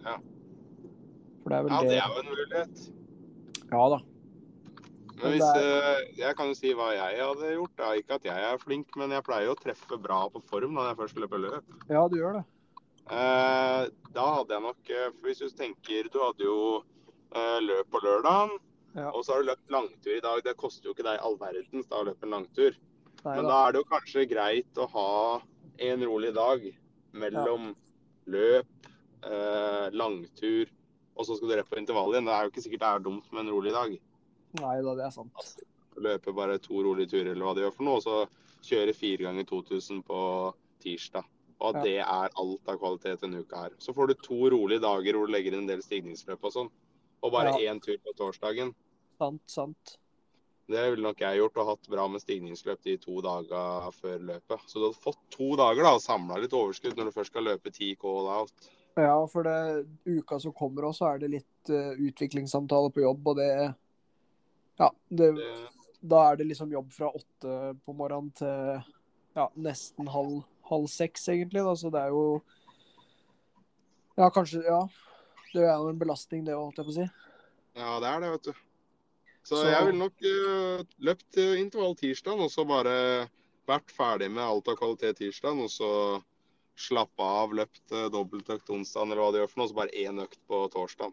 Ja. 0.05 0.15
For 1.43 1.51
det 1.51 1.57
er 1.57 1.65
vel 1.67 1.73
Ja, 1.75 1.81
det. 1.81 1.89
det 1.91 1.97
er 1.99 2.13
jo 2.13 2.21
en 2.21 2.29
mulighet. 2.31 2.85
Ja 3.71 3.87
da. 3.95 3.99
Men 5.23 5.35
hvis 5.35 5.43
eh, 5.61 5.99
Jeg 6.19 6.37
kan 6.39 6.49
jo 6.49 6.55
si 6.57 6.73
hva 6.77 6.91
jeg 6.95 7.19
hadde 7.21 7.51
gjort. 7.57 7.75
Da. 7.77 7.91
Ikke 8.01 8.17
at 8.21 8.25
jeg 8.25 8.47
er 8.53 8.59
flink, 8.63 8.95
men 8.97 9.11
jeg 9.17 9.25
pleier 9.27 9.47
jo 9.51 9.57
å 9.57 9.61
treffe 9.61 9.99
bra 10.01 10.23
på 10.33 10.43
form 10.49 10.73
når 10.79 10.91
jeg 10.91 10.99
først 11.03 11.21
løper 11.21 11.43
løp. 11.45 11.77
Ja, 11.91 12.07
du 12.09 12.17
gjør 12.21 12.39
det. 12.41 12.45
Eh, 13.11 13.85
da 14.15 14.25
hadde 14.37 14.55
jeg 14.55 14.63
nok 14.63 14.91
eh, 14.95 15.09
Hvis 15.25 15.41
du 15.43 15.49
tenker 15.59 16.07
Du 16.13 16.21
hadde 16.23 16.45
jo 16.47 16.59
løp 17.63 17.89
på 17.91 18.01
lørdagen, 18.03 18.57
Ja. 18.97 19.11
og 19.15 19.23
så 19.23 19.33
har 19.37 19.43
du 19.45 19.49
løpt 19.53 19.71
langtur 19.71 20.17
i 20.17 20.23
dag. 20.25 20.41
Det 20.43 20.57
koster 20.59 20.89
jo 20.89 20.95
ikke 20.97 21.05
deg 21.07 21.21
all 21.23 21.37
verdens 21.39 21.87
da 21.87 22.01
å 22.01 22.07
løpe 22.09 22.27
en 22.27 22.33
langtur. 22.35 22.75
Nei 23.23 23.37
Men 23.37 23.47
da. 23.47 23.59
er 23.69 23.73
det 23.77 23.79
jo 23.85 23.87
kanskje 23.93 24.25
greit 24.31 24.81
å 24.83 24.89
ha 24.91 25.11
en 25.87 26.03
rolig 26.09 26.33
dag 26.35 26.65
mellom 27.15 27.69
løp, 28.27 28.89
eh, 29.23 29.87
langtur, 29.95 30.67
og 31.15 31.27
så 31.29 31.37
skal 31.39 31.49
du 31.53 31.55
rett 31.61 31.71
på 31.71 31.79
intervall 31.79 32.11
igjen. 32.17 32.27
Det 32.27 32.35
er 32.35 32.43
jo 32.49 32.51
ikke 32.51 32.65
sikkert 32.67 32.83
det 32.83 32.91
er 32.91 33.05
dumt 33.07 33.31
med 33.33 33.45
en 33.47 33.53
rolig 33.55 33.73
dag. 33.79 33.95
Nei 34.59 34.81
da, 34.83 34.95
det 34.99 35.05
er 35.07 35.15
sant. 35.15 35.53
Løpe 36.01 36.33
bare 36.35 36.59
to 36.63 36.83
rolige 36.83 37.11
turer 37.13 37.33
eller 37.35 37.45
hva 37.47 37.55
det 37.55 37.65
gjør 37.67 37.77
for 37.77 37.87
noe, 37.87 38.01
og 38.01 38.03
så 38.03 38.17
kjøre 38.67 38.95
fire 38.97 39.27
ganger 39.29 39.47
2000 39.49 40.03
på 40.07 40.21
tirsdag. 40.83 41.25
Og 41.61 41.75
Ja. 41.77 41.83
det 41.85 41.99
er 42.01 42.31
alt 42.41 42.69
av 42.69 42.79
kvalitet 42.81 43.21
denne 43.21 43.43
uka 43.45 43.57
her. 43.57 43.71
Så 43.79 43.93
får 43.95 44.09
du 44.09 44.15
to 44.15 44.49
rolige 44.51 44.81
dager 44.81 45.13
hvor 45.13 45.27
du 45.27 45.33
legger 45.33 45.53
inn 45.53 45.63
en 45.65 45.67
del 45.67 45.83
stigningsløp 45.85 46.43
og 46.43 46.53
sånn. 46.53 46.71
Og 47.23 47.33
bare 47.33 47.53
Ja. 47.61 47.73
én 47.73 47.81
tur 47.81 47.99
på 47.99 48.15
torsdagen. 48.17 48.75
Sant, 49.19 49.43
sant. 49.47 49.99
Det 50.71 50.91
ville 50.91 51.03
nok 51.03 51.19
jeg 51.19 51.39
gjort, 51.39 51.57
og 51.59 51.67
hatt 51.67 51.89
bra 51.91 52.07
med 52.09 52.21
stigningsløp 52.23 52.81
de 52.83 52.97
to 52.97 53.21
dager 53.21 53.91
før 53.91 54.19
løpet. 54.21 54.61
Så 54.67 54.75
du 54.79 54.87
hadde 54.89 55.03
fått 55.03 55.19
to 55.31 55.57
dager 55.57 55.83
da, 55.83 55.95
og 55.95 56.01
samla 56.01 56.41
litt 56.41 56.53
overskudd 56.53 56.97
når 56.97 57.11
du 57.11 57.11
først 57.11 57.33
skal 57.33 57.43
løpe 57.45 57.71
10 57.73 57.97
K 57.97 58.05
all 58.09 58.29
out. 58.41 58.53
Ja, 58.97 59.27
for 59.27 59.43
det 59.43 59.87
uka 60.07 60.39
som 60.41 60.53
kommer 60.53 60.83
også, 60.89 61.13
er 61.15 61.19
det 61.19 61.31
litt 61.31 61.71
uh, 61.71 61.93
utviklingssamtale 61.99 62.93
på 62.93 63.03
jobb, 63.03 63.27
og 63.27 63.37
det 63.37 63.75
Ja, 64.81 64.89
det, 65.13 65.29
da 66.01 66.23
er 66.31 66.41
det 66.41 66.47
liksom 66.49 66.73
jobb 66.73 66.89
fra 66.95 67.11
åtte 67.13 67.57
på 67.85 67.93
morgenen 67.97 68.31
til 68.39 68.81
ja, 69.37 69.47
nesten 69.61 70.09
halv, 70.11 70.41
halv 70.71 70.89
seks, 70.91 71.27
egentlig. 71.29 71.63
Da. 71.67 71.75
Så 71.77 71.91
det 71.93 72.01
er 72.01 72.15
jo 72.15 72.41
Ja, 74.17 74.31
kanskje 74.33 74.65
Ja. 74.67 74.83
Det 75.51 75.65
er 75.67 75.75
jo 75.83 75.89
en 75.91 75.99
belastning, 75.99 76.45
det 76.47 76.55
òg, 76.55 76.69
holdt 76.69 76.77
jeg 76.79 76.87
på 76.87 76.93
å 76.93 76.95
si. 76.95 77.07
ja, 77.75 77.95
det 77.99 78.07
er 78.07 78.21
det, 78.23 78.29
vet 78.37 78.45
du. 78.45 78.53
Så, 79.43 79.57
Så- 79.57 79.65
jeg 79.67 79.87
ville 79.89 79.99
nok 79.99 80.23
uh, 80.23 80.85
løpt 81.03 81.39
uh, 81.43 81.59
intervall 81.59 81.97
tirsdag, 81.99 82.39
og 82.39 82.51
så 82.53 82.63
bare 82.69 82.93
vært 83.67 83.91
ferdig 83.91 84.29
med 84.31 84.45
alt 84.45 84.69
av 84.69 84.77
kvalitet 84.79 85.19
tirsdag, 85.19 85.59
og 85.59 85.67
så 85.73 85.91
slappe 86.79 87.19
av, 87.21 87.51
løpt 87.53 87.83
uh, 87.91 88.07
dobbeltøkt 88.15 88.71
onsdag 88.71 89.03
eller 89.09 89.19
hva 89.19 89.33
det 89.33 89.41
gjør 89.43 89.51
for 89.51 89.61
noe, 89.63 89.69
så 89.73 89.79
bare 89.81 89.97
én 90.05 90.23
økt 90.23 90.39
på 90.47 90.63
torsdag. 90.71 91.13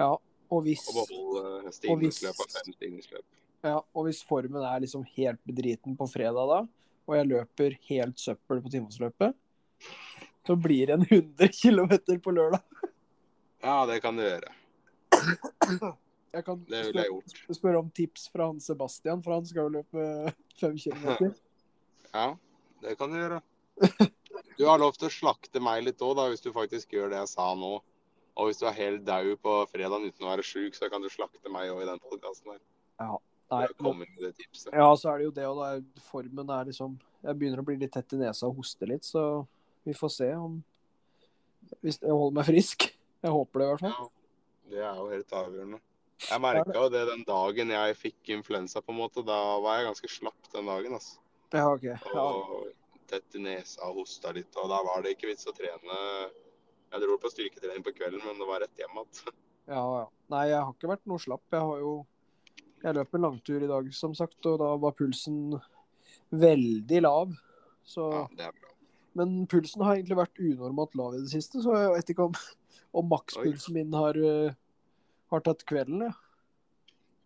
Ja, 0.00 0.16
og 0.52 0.62
hvis, 0.66 0.82
Og 0.92 1.08
og 1.88 1.98
hvis- 1.98 2.22
ja, 3.62 3.78
og 3.94 4.04
hvis 4.08 4.22
formen 4.26 4.62
er 4.66 4.80
liksom 4.84 5.04
helt 5.16 5.40
bedriten 5.48 5.96
på 5.96 6.08
fredag 6.10 6.48
da, 6.50 6.60
og 7.08 7.16
jeg 7.16 7.28
løper 7.30 7.76
helt 7.88 8.18
søppel 8.20 8.60
på 8.62 8.70
Timåsløpet, 8.74 9.34
så 10.46 10.56
blir 10.58 10.86
det 10.90 10.96
en 10.98 11.06
100 11.06 11.48
km 11.54 12.18
på 12.22 12.34
lørdag. 12.34 12.62
Ja, 13.62 13.86
det 13.86 14.00
kan 14.02 14.16
du 14.18 14.22
gjøre. 14.26 14.50
Jeg 16.32 16.44
kan 16.46 16.64
Det 16.64 16.86
ville 16.86 17.02
jeg 17.02 17.10
gjort. 17.12 17.28
spør- 17.28 17.54
spørre 17.58 17.78
om 17.78 17.90
tips 17.90 18.28
fra 18.32 18.46
han 18.48 18.60
Sebastian, 18.60 19.22
for 19.22 19.34
han 19.36 19.44
skal 19.46 19.68
jo 19.68 19.74
løpe 19.80 20.34
5 20.58 20.76
kilometer. 20.78 21.34
Ja, 22.12 22.34
det 22.82 22.98
kan 22.98 23.08
du 23.08 23.16
gjøre. 23.16 23.38
Du 24.58 24.66
har 24.66 24.76
lov 24.78 24.92
til 24.98 25.08
å 25.08 25.12
slakte 25.12 25.60
meg 25.64 25.82
litt 25.86 26.02
òg, 26.04 26.18
hvis 26.28 26.42
du 26.44 26.50
faktisk 26.52 26.90
gjør 26.92 27.08
det 27.08 27.20
jeg 27.22 27.28
sa 27.30 27.54
nå. 27.56 27.70
Og 28.36 28.48
hvis 28.48 28.60
du 28.62 28.66
er 28.68 28.76
helt 28.78 29.04
daud 29.04 29.34
på 29.44 29.54
fredagen 29.68 30.08
uten 30.08 30.24
å 30.24 30.30
være 30.30 30.44
sjuk, 30.46 30.76
så 30.78 30.88
kan 30.92 31.02
du 31.04 31.08
slakte 31.12 31.52
meg 31.52 31.68
òg 31.72 31.82
i 31.84 31.88
den 31.90 32.00
podkasten 32.00 32.54
her. 32.54 32.62
Nei, 33.52 33.66
med 33.82 34.08
det 34.22 34.30
tipset. 34.38 34.72
ja, 34.72 34.86
så 34.96 35.10
er 35.12 35.18
det 35.20 35.24
jo 35.26 35.32
det, 35.36 35.44
og 35.50 35.58
da 35.60 35.66
er 35.74 35.82
formen 36.06 36.48
er 36.54 36.70
liksom 36.70 36.94
Jeg 37.22 37.36
begynner 37.36 37.60
å 37.60 37.64
bli 37.66 37.74
litt 37.76 37.92
tett 37.92 38.14
i 38.16 38.20
nesa 38.22 38.48
og 38.48 38.56
hoste 38.62 38.88
litt, 38.88 39.04
så 39.04 39.44
vi 39.84 39.92
får 39.92 40.12
se 40.14 40.28
om 40.38 40.54
Hvis 41.84 41.98
jeg 42.00 42.10
holder 42.10 42.36
meg 42.38 42.48
frisk. 42.48 42.86
Jeg 43.22 43.30
håper 43.30 43.60
det, 43.60 43.66
i 43.66 43.70
hvert 43.72 43.82
fall. 43.84 43.92
Ja, 43.92 44.70
det 44.72 44.80
er 44.82 44.96
jo 44.98 45.08
helt 45.12 45.34
avgjørende. 45.38 45.80
Jeg 46.22 46.42
merka 46.42 46.74
jo 46.78 46.88
det 46.94 47.02
den 47.08 47.24
dagen 47.26 47.70
jeg 47.74 47.98
fikk 47.98 48.32
influensa, 48.34 48.80
på 48.82 48.94
en 48.94 48.98
måte. 48.98 49.24
Da 49.26 49.38
var 49.62 49.78
jeg 49.78 49.88
ganske 49.90 50.10
slapp 50.10 50.48
den 50.54 50.70
dagen. 50.70 50.96
altså. 50.98 51.20
Ja, 51.52 51.66
OK. 51.70 51.84
Ja, 51.84 52.24
Og 52.24 52.72
tett 53.10 53.36
i 53.36 53.42
nesa 53.44 53.84
og 53.88 54.02
hosta 54.02 54.32
litt. 54.34 54.50
Og 54.56 54.70
da 54.72 54.80
var 54.86 55.04
det 55.04 55.14
ikke 55.16 55.30
vits 55.30 55.46
å 55.50 55.54
trene. 55.56 55.98
Jeg 56.92 57.00
dro 57.00 57.14
på 57.20 57.30
styrketrening 57.32 57.84
på 57.86 57.94
kvelden, 57.96 58.20
men 58.26 58.40
det 58.40 58.48
var 58.48 58.60
rett 58.60 58.80
hjem 58.82 58.98
igjen. 59.00 59.36
ja, 59.72 59.82
ja. 59.82 60.06
Nei, 60.34 60.42
jeg 60.50 60.58
har 60.60 60.74
ikke 60.74 60.90
vært 60.90 61.06
noe 61.08 61.22
slapp. 61.22 61.44
Jeg 61.52 61.68
har 61.70 61.84
jo 61.84 61.92
Jeg 62.82 62.96
løp 62.96 63.14
en 63.14 63.22
langtur 63.22 63.62
i 63.62 63.70
dag, 63.70 63.88
som 63.94 64.14
sagt, 64.18 64.40
og 64.50 64.56
da 64.58 64.72
var 64.82 64.94
pulsen 64.98 65.54
veldig 66.34 67.00
lav. 67.04 67.30
Så 67.86 68.08
Ja, 68.10 68.26
det 68.36 68.46
er 68.48 68.56
bra. 68.56 68.72
Men 69.14 69.46
pulsen 69.46 69.84
har 69.86 69.94
egentlig 69.94 70.18
vært 70.18 70.40
unormalt 70.40 70.96
lav 70.98 71.14
i 71.14 71.20
det 71.22 71.30
siste, 71.30 71.62
så 71.62 71.76
jeg 71.78 71.92
vet 71.94 72.10
ikke 72.10 72.26
om, 72.26 72.34
om 72.98 73.08
makspulsen 73.12 73.76
min 73.76 73.94
har, 73.94 74.18
uh, 74.18 74.56
har 75.30 75.44
tatt 75.46 75.62
kvelden. 75.68 76.08
Ja. 76.08 76.12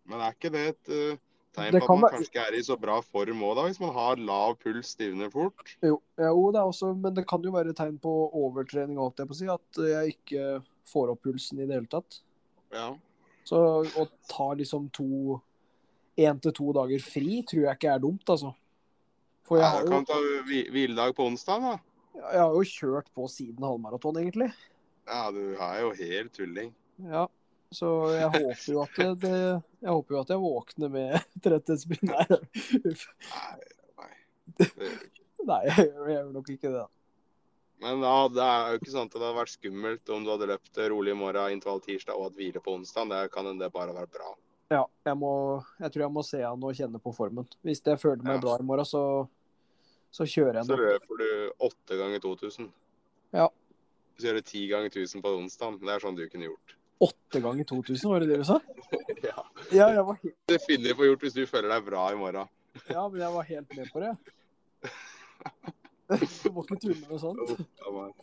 Men 0.07 0.21
er 0.23 0.35
ikke 0.35 0.53
det 0.53 0.63
et 0.75 0.93
uh, 0.93 1.23
tegn 1.57 1.75
på 1.75 1.83
at 1.83 2.01
man 2.03 2.13
kanskje 2.13 2.29
ikke 2.29 2.45
er 2.45 2.57
i 2.57 2.63
så 2.65 2.77
bra 2.79 2.99
form 3.03 3.41
òg? 3.49 3.63
Hvis 3.65 3.81
man 3.81 3.93
har 3.95 4.21
lav 4.21 4.55
puls, 4.61 4.93
stivner 4.93 5.31
fort? 5.33 5.73
Jo, 5.81 5.97
jo, 6.21 6.45
det 6.53 6.63
også, 6.63 6.93
men 6.97 7.17
det 7.17 7.25
kan 7.29 7.43
jo 7.43 7.55
være 7.55 7.75
tegn 7.77 7.97
på 8.01 8.13
overtrening, 8.37 8.99
holdt 9.01 9.23
jeg 9.23 9.29
på 9.29 9.35
å 9.35 9.41
si, 9.41 9.49
at 9.51 9.81
jeg 9.89 10.15
ikke 10.15 10.47
får 10.87 11.11
opp 11.13 11.25
pulsen 11.27 11.59
i 11.59 11.67
det 11.67 11.79
hele 11.79 11.91
tatt. 11.91 12.21
Ja. 12.75 12.91
Så 13.47 13.59
å 13.83 14.07
ta 14.29 14.51
liksom 14.59 14.89
to 14.95 15.39
Én 16.17 16.39
til 16.41 16.49
to 16.57 16.71
dager 16.73 17.03
fri 17.05 17.43
tror 17.45 17.67
jeg 17.67 17.77
ikke 17.77 17.91
er 17.93 17.99
dumt, 18.01 18.23
altså. 18.33 18.49
For 19.45 19.61
jeg 19.61 19.69
har 19.69 19.83
jo, 19.85 19.91
kan 19.91 20.07
ta 20.09 20.15
hviledag 20.49 21.13
på 21.13 21.27
onsdag, 21.29 21.61
da. 21.61 21.75
jeg 22.17 22.41
har 22.41 22.55
jo 22.57 22.63
kjørt 22.65 23.11
på 23.13 23.27
siden 23.29 23.67
halvmaraton, 23.67 24.17
egentlig. 24.23 24.47
Ja, 25.05 25.27
du 25.31 25.53
er 25.53 25.75
jo 25.83 25.91
helt 25.99 26.33
tulling. 26.33 26.73
Ja, 27.05 27.27
så 27.71 27.87
jeg 28.15 28.29
håper 28.31 28.67
jo 28.71 28.81
at 28.83 28.95
det, 28.95 29.07
det 29.21 29.31
Jeg 29.83 29.91
håper 29.91 30.15
jo 30.15 30.19
at 30.21 30.29
jeg 30.33 30.39
våkner 30.43 30.89
med 30.93 31.17
tretthetsbryn. 31.43 32.11
Nei. 32.11 32.25
Nei. 33.97 34.13
Det 34.57 34.69
gjør 34.71 34.93
du 34.93 35.07
ikke. 35.07 35.25
Nei, 35.47 35.59
jeg 35.67 35.91
gjør, 35.93 36.29
nok 36.33 36.49
ikke 36.53 36.71
det. 36.71 36.79
da. 36.79 36.87
Men 37.83 38.01
ja, 38.01 38.15
det 38.33 38.41
er 38.41 38.71
jo 38.73 38.79
ikke 38.79 38.93
sant 38.95 39.11
at 39.13 39.19
det 39.19 39.25
hadde 39.27 39.37
vært 39.37 39.51
skummelt 39.53 40.09
om 40.15 40.23
du 40.25 40.31
hadde 40.33 40.47
løpt 40.49 40.79
rolig 40.89 41.11
i 41.13 41.17
morgen, 41.19 41.51
intervall 41.53 41.81
tirsdag 41.85 42.17
og 42.17 42.29
hatt 42.31 42.39
hvile 42.39 42.61
på 42.65 42.73
onsdag. 42.73 43.11
Det 43.11 43.19
kan 43.35 43.51
det 43.59 43.69
bare 43.75 43.93
være 43.93 44.09
bra. 44.15 44.31
Ja, 44.73 44.81
jeg, 45.05 45.15
må, 45.21 45.29
jeg 45.79 45.91
tror 45.93 46.03
jeg 46.07 46.11
må 46.15 46.23
se 46.27 46.41
an 46.43 46.63
og 46.67 46.73
kjenne 46.75 46.99
på 46.99 47.13
formen. 47.15 47.45
Hvis 47.63 47.83
jeg 47.85 48.01
føler 48.01 48.23
meg 48.25 48.39
Ja. 48.39 48.41
bra 48.47 48.55
i 48.59 48.65
morgen, 48.65 48.87
så, 48.89 49.03
så 50.11 50.25
kjører 50.27 50.57
jeg 50.59 50.65
Så 50.67 50.73
nok. 50.73 50.81
løper 50.87 51.21
du 51.21 51.29
åtte 51.69 51.99
ganger 52.01 52.19
2000. 52.25 52.71
Ja. 53.37 53.45
Så 54.17 54.25
gjør 54.25 54.41
du 54.41 54.47
ti 54.49 54.65
ganger 54.71 54.89
1000 54.89 55.21
på 55.23 55.35
onsdag. 55.37 55.77
Det 55.85 55.93
er 55.93 56.03
sånn 56.03 56.17
du 56.17 56.25
kunne 56.33 56.49
gjort. 56.49 56.76
Åtte 56.99 57.41
ganger 57.43 57.63
2000, 57.69 58.09
var 58.09 58.23
det 58.23 58.31
det 58.31 58.41
du 58.41 58.47
sa? 58.47 58.59
Ja. 59.27 59.43
Ja, 59.73 59.87
jeg 59.91 60.03
var, 60.05 60.17
helt, 60.21 60.35
Definitivt 60.47 60.97
på 60.97 61.07
gjort 61.07 61.23
hvis 61.25 61.35
du 61.35 61.41
føler 61.49 61.73
deg 61.73 61.85
bra 61.85 62.05
i 62.13 62.17
morgen. 62.17 62.47
ja, 62.87 63.03
men 63.09 63.19
jeg 63.19 63.33
var 63.33 63.47
helt 63.49 63.75
med 63.77 63.91
på 63.91 64.03
det. 64.03 64.13
Du 66.07 66.51
må 66.55 66.63
ikke 66.63 66.77
tulle 66.79 67.03
med 67.09 67.19
sånt. 67.19 67.65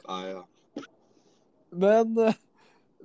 Nei, 0.09 0.21
ja. 0.31 0.41
Men 1.77 2.15
eh, 2.25 2.39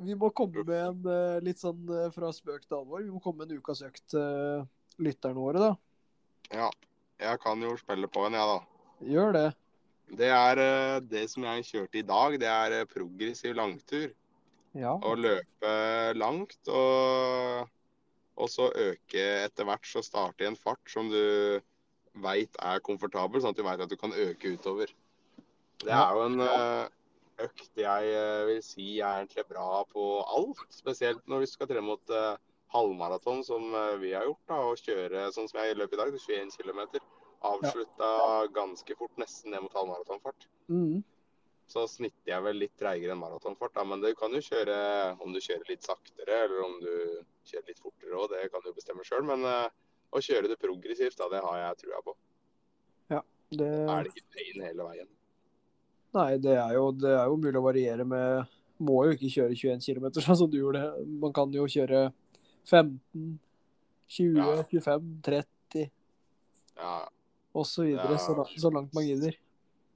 vi 0.06 0.16
må 0.16 0.30
komme 0.32 0.64
med 0.64 0.78
en 0.78 1.10
eh, 1.12 1.40
litt 1.44 1.60
sånn 1.60 1.90
eh, 1.92 2.06
fra 2.16 2.30
spøk 2.32 2.64
til 2.64 2.78
alvor. 2.78 3.04
Vi 3.04 3.12
må 3.12 3.20
komme 3.24 3.44
med 3.44 3.52
en 3.52 3.60
ukas 3.60 3.84
økt 3.84 4.06
til 4.14 4.64
lytterne 5.04 5.36
våre, 5.36 5.66
da. 5.66 5.74
ja. 6.62 6.70
Jeg 7.20 7.42
kan 7.44 7.60
jo 7.60 7.74
spille 7.76 8.08
på 8.08 8.22
en, 8.24 8.38
jeg, 8.38 8.40
ja, 8.40 8.56
da. 8.56 9.08
Gjør 9.12 9.34
det. 9.36 9.48
Det 10.22 10.30
er 10.32 10.60
det 11.04 11.26
som 11.28 11.44
jeg 11.44 11.66
kjørte 11.68 12.00
i 12.00 12.06
dag. 12.08 12.38
Det 12.40 12.48
er 12.48 12.88
progressiv 12.88 13.58
langtur. 13.60 14.06
Ja. 14.78 14.94
Og 14.94 15.18
løpe 15.18 15.74
langt 16.18 16.70
og, 16.70 17.70
og 18.38 18.52
så 18.52 18.70
øke 18.70 19.26
etter 19.46 19.68
hvert. 19.68 19.88
Så 19.88 20.04
starte 20.06 20.46
i 20.46 20.50
en 20.50 20.60
fart 20.60 20.92
som 20.92 21.10
du 21.12 21.60
veit 22.20 22.56
er 22.62 22.84
komfortabel, 22.86 23.42
sånn 23.42 23.54
at 23.56 23.60
du 23.60 23.66
veit 23.66 23.84
at 23.84 23.92
du 23.92 23.98
kan 24.00 24.14
øke 24.14 24.56
utover. 24.56 24.92
Det 25.80 25.94
er 25.96 26.16
jo 26.16 26.26
en 26.28 26.44
eh, 26.44 26.86
økt 27.46 27.80
jeg 27.80 28.12
eh, 28.12 28.46
vil 28.50 28.62
si 28.66 28.88
er 29.00 29.22
egentlig 29.22 29.46
bra 29.52 29.84
på 29.94 30.06
alt. 30.28 30.66
Spesielt 30.74 31.22
når 31.30 31.46
vi 31.46 31.52
skal 31.54 31.70
trene 31.70 31.86
mot 31.88 32.14
eh, 32.14 32.34
halvmaraton, 32.74 33.42
som 33.48 33.72
vi 34.02 34.12
har 34.14 34.28
gjort. 34.28 34.44
da, 34.52 34.60
Og 34.68 34.84
kjøre 34.84 35.30
sånn 35.34 35.48
som 35.50 35.62
jeg 35.62 35.78
løp 35.80 35.96
i 35.96 36.02
dag, 36.02 36.12
21 36.14 36.52
km. 36.60 36.84
Avslutta 37.50 38.10
ganske 38.52 38.98
fort, 39.00 39.16
nesten 39.18 39.56
ned 39.56 39.64
mot 39.64 39.78
halvmaratonfart. 39.78 40.50
Mm. 40.68 41.00
Så 41.70 41.84
snitter 41.90 42.32
jeg 42.34 42.44
vel 42.46 42.58
litt 42.64 42.74
treigere 42.82 43.14
enn 43.14 43.22
maratonfart. 43.22 43.78
Men 43.86 44.02
du 44.02 44.10
kan 44.18 44.34
jo 44.34 44.42
kjøre 44.42 44.78
om 45.22 45.34
du 45.36 45.40
kjører 45.44 45.70
litt 45.70 45.86
saktere 45.86 46.40
eller 46.46 46.64
om 46.66 46.80
du 46.82 46.92
kjører 47.50 47.68
litt 47.70 47.82
fortere 47.84 48.18
òg. 48.18 48.32
Det 48.34 48.48
kan 48.54 48.66
du 48.66 48.72
bestemme 48.74 49.06
sjøl. 49.06 49.24
Men 49.30 49.46
eh, 49.46 49.70
å 50.10 50.22
kjøre 50.26 50.50
det 50.50 50.58
progressivt, 50.62 51.18
da, 51.22 51.28
det 51.30 51.44
har 51.46 51.60
jeg 51.62 51.84
trua 51.86 52.02
på. 52.08 52.16
Det, 53.50 53.66
er 53.66 54.04
det 54.06 54.12
ikke 54.14 54.28
pain 54.36 54.60
hele 54.62 54.84
veien. 54.86 55.08
nei, 56.14 56.36
det 56.38 56.52
er, 56.54 56.74
jo, 56.76 56.92
det 56.94 57.10
er 57.18 57.24
jo 57.32 57.38
mulig 57.42 57.58
å 57.58 57.64
variere 57.66 58.06
med 58.06 58.44
Må 58.86 59.00
jo 59.08 59.16
ikke 59.16 59.32
kjøre 59.34 59.56
21 59.58 59.82
km 59.88 60.06
sånn 60.22 60.38
som 60.44 60.52
du 60.54 60.60
gjorde. 60.60 60.84
Man 61.24 61.34
kan 61.34 61.50
jo 61.58 61.66
kjøre 61.66 62.04
15, 62.70 63.40
20, 64.14 64.38
Ja. 64.38 64.62
25, 64.70 65.10
30 65.26 65.88
Ja, 66.78 66.94
osv. 67.58 67.74
Så, 67.74 67.88
videre, 67.90 68.14
Ja. 68.14 68.22
så, 68.22 68.38
la- 68.38 68.46
så 68.54 68.72
langt 68.78 68.94
man 68.94 69.08
gidder. 69.10 69.34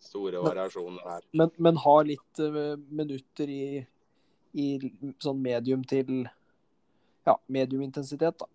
Store 0.04 0.42
variasjoner 0.44 1.10
her. 1.10 1.26
Men, 1.34 1.52
men 1.58 1.80
ha 1.84 1.96
litt 2.08 2.44
uh, 2.44 2.76
minutter 2.89 3.50
i, 3.50 3.63
i 4.54 4.68
sånn 5.24 5.39
medium 5.42 5.86
til 5.88 6.26
ja, 7.24 7.38
mediumintensitet, 7.48 8.38
da. 8.42 8.50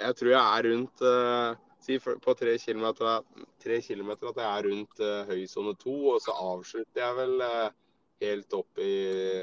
Jeg 0.00 0.16
tror 0.16 0.32
jeg 0.32 0.40
er 0.40 0.68
rundt 0.70 1.04
uh, 1.04 1.66
Si 1.80 1.96
på 1.96 2.32
tre 2.36 2.58
kilometer, 2.60 3.22
tre 3.62 3.78
kilometer 3.80 4.28
at 4.28 4.40
jeg 4.40 4.48
er 4.50 4.66
rundt 4.68 5.00
uh, 5.00 5.22
høysone 5.30 5.72
to, 5.80 5.94
og 6.12 6.18
så 6.20 6.34
avslutter 6.36 7.00
jeg 7.00 7.16
vel 7.16 7.40
uh, 7.40 7.72
helt 8.20 8.56
opp 8.58 8.82
i 8.84 8.92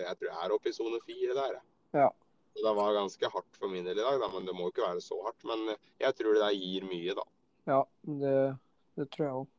Jeg 0.04 0.19
tror 0.19 0.30
jeg 0.30 0.38
er 0.45 0.54
oppe 0.54 0.69
i 0.69 0.76
sone 0.76 1.02
fire 1.06 1.34
der. 1.38 1.58
jeg. 1.58 1.65
Ja. 2.04 2.12
Det 2.58 2.73
var 2.78 2.93
ganske 2.93 3.32
hardt 3.34 3.58
for 3.58 3.73
min 3.73 3.86
del 3.86 3.97
i 3.97 4.06
dag, 4.06 4.19
da, 4.21 4.30
men 4.34 4.45
det 4.45 4.54
må 4.58 4.69
ikke 4.69 4.86
være 4.86 5.02
så 5.02 5.17
hardt. 5.26 5.41
Men 5.50 5.76
jeg 6.02 6.13
tror 6.17 6.38
det 6.38 6.45
der 6.45 6.58
gir 6.58 6.86
mye, 6.89 7.17
da. 7.17 7.26
Ja, 7.69 7.82
det, 8.21 8.38
det 8.97 9.10
tror 9.13 9.26
jeg 9.26 9.41
òg. 9.41 9.52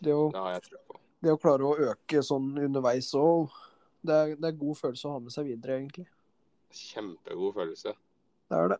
Det, 0.00 0.12
å- 0.14 0.30
Det 1.22 1.32
å 1.34 1.38
klare 1.40 1.66
å 1.66 1.76
øke 1.90 2.20
sånn 2.22 2.52
underveis 2.62 3.08
òg, 3.18 3.48
det, 4.06 4.14
er- 4.14 4.36
det 4.36 4.44
er 4.52 4.58
god 4.60 4.76
følelse 4.78 5.08
å 5.08 5.12
ha 5.16 5.18
med 5.18 5.32
seg 5.34 5.46
videre, 5.50 5.78
egentlig. 5.80 6.06
Kjempegod 6.70 7.54
følelse. 7.56 7.94
Det 8.48 8.56
er 8.58 8.68
det. 8.68 8.78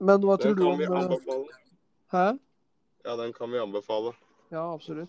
Men 0.00 0.20
hva 0.20 0.36
Den 0.36 0.44
tror 0.44 0.54
du 0.54 0.62
kan 0.62 0.72
om 0.72 0.78
vi 0.78 0.84
eh, 0.84 0.98
anbefale. 0.98 1.46
Hæ? 2.12 2.38
Ja, 3.04 3.16
den 3.16 3.32
kan 3.32 3.50
vi 3.50 3.58
anbefale. 3.58 4.12
Ja, 4.50 4.66
absolutt. 4.74 5.08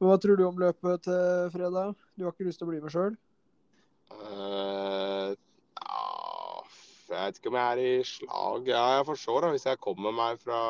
Men 0.00 0.08
hva 0.08 0.16
tror 0.20 0.36
du 0.36 0.46
om 0.46 0.56
løpet 0.58 1.02
til 1.04 1.50
fredag? 1.52 1.94
Du 2.16 2.24
har 2.24 2.32
ikke 2.32 2.46
lyst 2.48 2.58
til 2.58 2.66
å 2.66 2.70
bli 2.72 2.80
med 2.80 2.90
sjøl? 2.94 3.14
Eh, 4.12 5.36
jeg 7.12 7.18
vet 7.20 7.38
ikke 7.38 7.52
om 7.52 7.58
jeg 7.60 7.72
er 7.76 7.82
i 7.84 8.02
slag. 8.08 8.66
Ja, 8.72 8.82
jeg 8.96 9.06
forstår 9.12 9.44
da, 9.44 9.50
hvis 9.54 9.66
jeg 9.68 9.80
kommer 9.84 10.14
meg 10.16 10.40
fra 10.40 10.60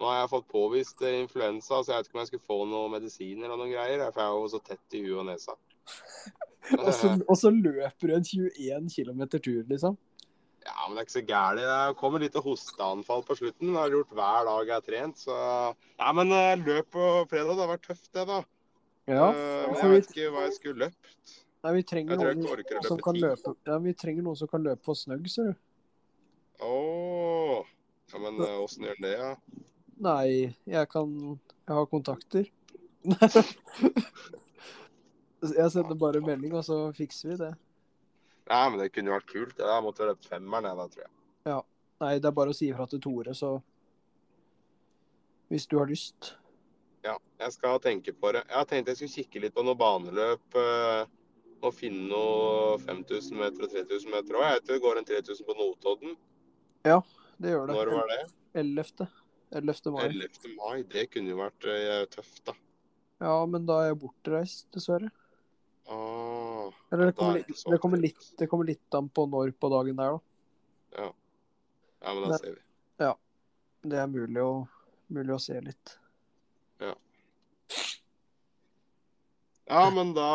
Nå 0.00 0.08
har 0.10 0.16
jeg 0.22 0.30
fått 0.32 0.48
påvist 0.50 1.02
eh, 1.06 1.20
influensa, 1.22 1.82
så 1.84 1.92
jeg 1.92 2.00
vet 2.00 2.08
ikke 2.08 2.16
om 2.18 2.22
jeg 2.24 2.30
skulle 2.32 2.48
få 2.48 2.56
noen 2.66 2.90
medisin 2.96 3.44
eller 3.44 3.56
noen 3.60 3.70
greier. 3.74 4.02
For 4.10 4.20
jeg 4.24 4.30
er 4.32 4.40
jo 4.40 4.48
så 4.54 4.60
tett 4.66 4.96
i 4.98 5.02
huet 5.04 5.20
og 5.22 5.28
nesa. 5.30 5.54
Og 6.80 6.88
så- 6.96 7.20
og 7.28 7.36
så 7.36 7.50
løper 7.52 8.08
du 8.08 8.14
en 8.16 8.24
21 8.24 8.86
km 8.88 9.18
tur, 9.36 9.62
liksom? 9.68 9.98
Ja, 10.64 10.86
men 10.88 10.96
det 10.96 11.02
er 11.02 11.04
ikke 11.04 11.12
så 11.18 11.22
gærent. 11.28 11.60
Det 11.60 11.96
kommer 12.00 12.22
litt 12.22 12.38
hosteanfall 12.40 13.20
på 13.28 13.36
slutten. 13.36 13.68
Det 13.68 13.76
har 13.76 13.90
jeg 13.90 13.98
gjort 13.98 14.14
hver 14.16 14.46
dag 14.48 14.70
jeg 14.70 14.74
har 14.78 14.86
trent. 14.86 15.18
Så 15.20 15.34
Ja, 16.00 16.12
men 16.16 16.32
eh, 16.32 16.54
løp 16.64 16.88
på 16.90 17.04
fredag, 17.28 17.52
det 17.52 17.66
har 17.66 17.72
vært 17.76 17.84
tøft, 17.90 18.08
det, 18.16 18.24
da. 18.30 18.38
Ja. 19.12 19.26
Eh, 19.28 19.66
men 19.68 19.76
jeg 19.82 19.90
vet 19.92 20.08
ikke 20.14 20.30
hva 20.32 20.46
jeg 20.46 20.54
skulle 20.56 20.86
løpt. 20.86 21.34
nei, 21.64 21.72
vi 21.76 21.82
trenger 21.92 22.10
Jeg 22.16 22.18
tror 22.22 22.32
jeg 22.32 22.40
noen 22.40 22.80
å 22.80 22.88
som 22.88 22.98
kan 23.04 23.20
løpe 23.20 23.54
Ja, 23.68 23.78
vi 23.84 23.92
trenger 23.92 24.22
noen 24.24 24.36
som 24.40 24.48
kan 24.48 24.64
løpe 24.64 24.82
på 24.88 24.96
snøgg, 24.96 25.28
ser 25.28 25.52
du. 25.52 25.54
Åh. 26.64 27.60
Ja, 28.14 28.18
men 28.24 28.40
åssen 28.40 28.88
gjør 28.88 29.00
det, 29.04 29.12
ja? 29.18 29.34
Nei, 30.04 30.54
jeg 30.68 30.88
kan 30.92 31.10
Jeg 31.64 31.74
har 31.78 31.86
kontakter. 31.88 32.44
jeg 35.54 35.70
sender 35.72 35.96
bare 36.00 36.20
melding, 36.24 36.54
og 36.56 36.64
så 36.66 36.78
fikser 36.96 37.30
vi 37.32 37.36
det. 37.40 37.52
Nei, 38.50 38.62
men 38.70 38.80
det 38.82 38.90
kunne 38.92 39.14
vært 39.14 39.30
kult. 39.30 39.54
det. 39.56 39.64
Jeg 39.68 39.84
måtte 39.86 40.08
løpt 40.08 40.28
femmeren, 40.28 40.68
jeg, 40.68 40.76
da, 40.80 40.86
tror 40.92 41.04
jeg. 41.06 41.12
Ja. 41.48 41.58
Nei, 42.04 42.12
det 42.20 42.28
er 42.28 42.36
bare 42.36 42.52
å 42.52 42.56
si 42.56 42.68
ifra 42.68 42.86
til 42.90 43.00
Tore, 43.00 43.32
så 43.38 43.54
Hvis 45.52 45.66
du 45.70 45.76
har 45.78 45.86
lyst. 45.88 46.34
Ja, 47.04 47.14
jeg 47.38 47.52
skal 47.52 47.78
tenke 47.84 48.12
på 48.16 48.32
det. 48.32 48.42
Jeg 48.48 48.56
har 48.56 48.64
tenkt 48.68 48.88
jeg 48.90 48.96
skulle 48.98 49.14
kikke 49.22 49.40
litt 49.44 49.54
på 49.54 49.62
noe 49.64 49.76
baneløp. 49.78 50.56
eh, 50.56 51.04
Og 51.64 51.72
finne 51.76 52.08
noe 52.10 52.78
5000 52.80 53.38
meter 53.40 53.64
og 53.64 53.70
3000 53.72 54.10
meter 54.12 54.36
òg. 54.36 54.42
Jeg 54.44 54.54
vet 54.58 54.66
det 54.72 54.80
går 54.84 54.98
en 55.00 55.04
3000 55.08 55.46
på 55.48 55.54
Notodden. 55.60 56.16
Ja, 56.84 57.00
Det 57.40 57.50
gjør 57.54 57.66
det. 57.68 57.74
Når 57.76 57.92
var 57.94 58.06
det? 58.12 58.18
11. 58.54 59.06
11. 59.54 59.90
mai. 59.94 60.06
11. 60.10 60.54
mai. 60.58 60.78
Det 60.90 61.08
kunne 61.12 61.32
jo 61.32 61.40
vært 61.40 61.68
eh, 61.70 62.04
tøft, 62.12 62.42
da. 62.48 62.56
Ja, 63.24 63.34
men 63.48 63.66
da 63.68 63.80
er 63.82 63.92
jeg 63.92 64.00
bortreist, 64.02 64.66
dessverre. 64.74 65.10
Ah, 65.84 66.70
Eller 66.92 67.10
det 67.10 67.16
kommer, 67.18 67.38
er 67.38 67.44
litt, 67.44 67.64
det, 67.70 67.78
kommer 67.80 68.00
litt, 68.00 68.30
det 68.40 68.48
kommer 68.48 68.68
litt 68.68 68.96
an 68.96 69.10
på 69.12 69.26
når 69.28 69.52
på 69.60 69.68
dagen 69.72 69.98
der, 70.00 70.16
da. 70.16 71.10
Ja, 72.04 72.14
men 72.14 72.28
da 72.28 72.38
ser 72.40 72.56
vi. 72.56 72.62
Ja. 73.00 73.12
Det 73.84 73.98
er 74.00 74.08
mulig 74.08 74.40
å, 74.40 74.52
mulig 75.12 75.34
å 75.34 75.40
se 75.42 75.58
litt. 75.60 75.98
Ja, 76.80 76.94
men 79.66 80.10
da 80.12 80.28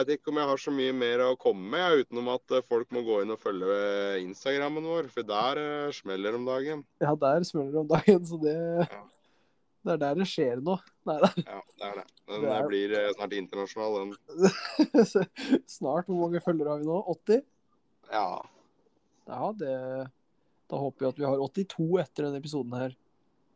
vet 0.00 0.08
jeg 0.10 0.18
ikke 0.18 0.32
om 0.32 0.38
jeg 0.40 0.48
har 0.50 0.58
så 0.58 0.72
mye 0.74 0.92
mer 0.96 1.20
å 1.28 1.36
komme 1.38 1.68
med, 1.70 2.02
utenom 2.02 2.28
at 2.34 2.50
eh, 2.56 2.64
folk 2.66 2.88
må 2.90 3.02
gå 3.06 3.20
inn 3.22 3.30
og 3.30 3.38
følge 3.38 3.76
Instagrammen 4.24 4.82
vår, 4.90 5.08
for 5.14 5.22
der 5.28 5.60
uh, 5.86 5.90
smeller 5.94 6.34
om 6.34 6.44
dagen. 6.48 6.80
Ja, 7.02 7.12
der 7.14 7.44
smeller 7.46 7.70
det 7.76 7.82
om 7.84 7.90
dagen, 7.92 8.24
så 8.26 8.38
det, 8.42 8.56
Ja. 8.90 9.02
det 9.86 9.92
er 9.94 10.00
der 10.02 10.14
det 10.18 10.26
skjer 10.30 10.62
noe. 10.66 10.80
Nei 11.06 11.18
det... 11.22 11.30
Ja, 11.46 11.60
det 11.78 11.86
er 11.90 11.94
det. 12.00 12.06
Den 12.32 12.42
Det 12.42 12.50
er- 12.50 12.56
eh, 12.58 12.66
blir 12.72 12.94
eh, 12.98 13.12
snart 13.14 13.36
internasjonal, 13.38 13.94
den. 14.00 14.10
Snart. 15.76 16.06
Hvor 16.10 16.18
mange 16.24 16.42
følgere 16.42 16.74
har 16.74 16.82
vi 16.82 16.88
nå? 16.90 16.98
80? 17.14 17.44
Ja. 18.12 18.26
Ja, 19.30 19.52
det 19.62 19.76
Da 20.72 20.78
håper 20.80 21.04
vi 21.04 21.08
at 21.12 21.18
vi 21.22 21.28
har 21.28 21.38
82 21.38 21.86
etter 22.02 22.26
denne 22.26 22.38
episoden 22.42 22.74
her. 22.78 22.96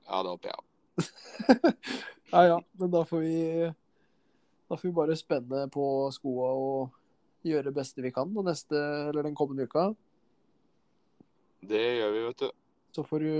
ja, 0.07 0.23
det 0.23 0.31
håper 0.37 0.53
jeg. 0.55 0.63
Ja 2.33 2.41
ja, 2.47 2.57
men 2.79 2.91
da 2.91 3.03
får 3.07 3.21
vi 3.23 3.35
Da 4.67 4.77
får 4.77 4.89
vi 4.89 4.95
bare 4.97 5.17
spenne 5.19 5.67
på 5.73 5.85
skoa 6.15 6.49
og 6.59 7.47
gjøre 7.47 7.69
det 7.69 7.77
beste 7.77 8.03
vi 8.03 8.11
kan 8.15 8.33
og 8.35 8.49
neste, 8.49 8.75
eller 9.11 9.27
den 9.27 9.37
kommende 9.39 9.69
uka. 9.69 9.93
Det 11.67 11.83
gjør 12.01 12.15
vi, 12.15 12.25
vet 12.27 12.43
du. 12.43 12.49
Så 12.97 13.05
får 13.07 13.23
du, 13.23 13.33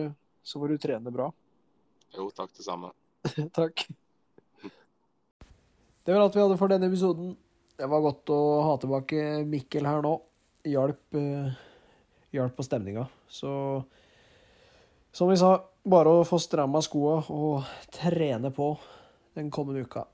så 0.47 0.61
får 0.63 0.73
du 0.73 0.79
trene 0.83 1.13
bra. 1.15 1.31
Jo, 2.15 2.29
takk 2.35 2.55
det 2.55 2.67
samme. 2.67 2.93
Takk. 3.59 3.87
Det 6.07 6.15
var 6.15 6.23
alt 6.23 6.37
vi 6.37 6.43
hadde 6.45 6.59
for 6.61 6.71
denne 6.71 6.87
episoden. 6.87 7.33
Det 7.77 7.87
var 7.91 8.05
godt 8.05 8.31
å 8.31 8.41
ha 8.63 8.75
tilbake 8.81 9.23
Mikkel 9.51 9.89
her 9.89 10.05
nå. 10.05 10.15
Hjalp, 10.67 11.19
eh, 11.19 11.57
hjalp 12.37 12.55
på 12.57 12.67
stemninga. 12.67 13.09
Så 13.27 13.51
som 15.17 15.31
vi 15.33 15.39
sa, 15.41 15.57
bare 15.83 16.13
å 16.13 16.25
få 16.29 16.39
stramma 16.39 16.83
skoa 16.85 17.19
og 17.33 17.67
trene 17.95 18.53
på 18.55 18.71
den 19.35 19.51
kommende 19.51 19.83
uka. 19.83 20.07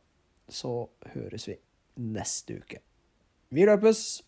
Så 0.48 0.88
høres 1.14 1.48
vi 1.48 1.56
neste 1.96 2.58
uke. 2.60 2.80
Vi 3.50 3.64
løpes! 3.68 4.22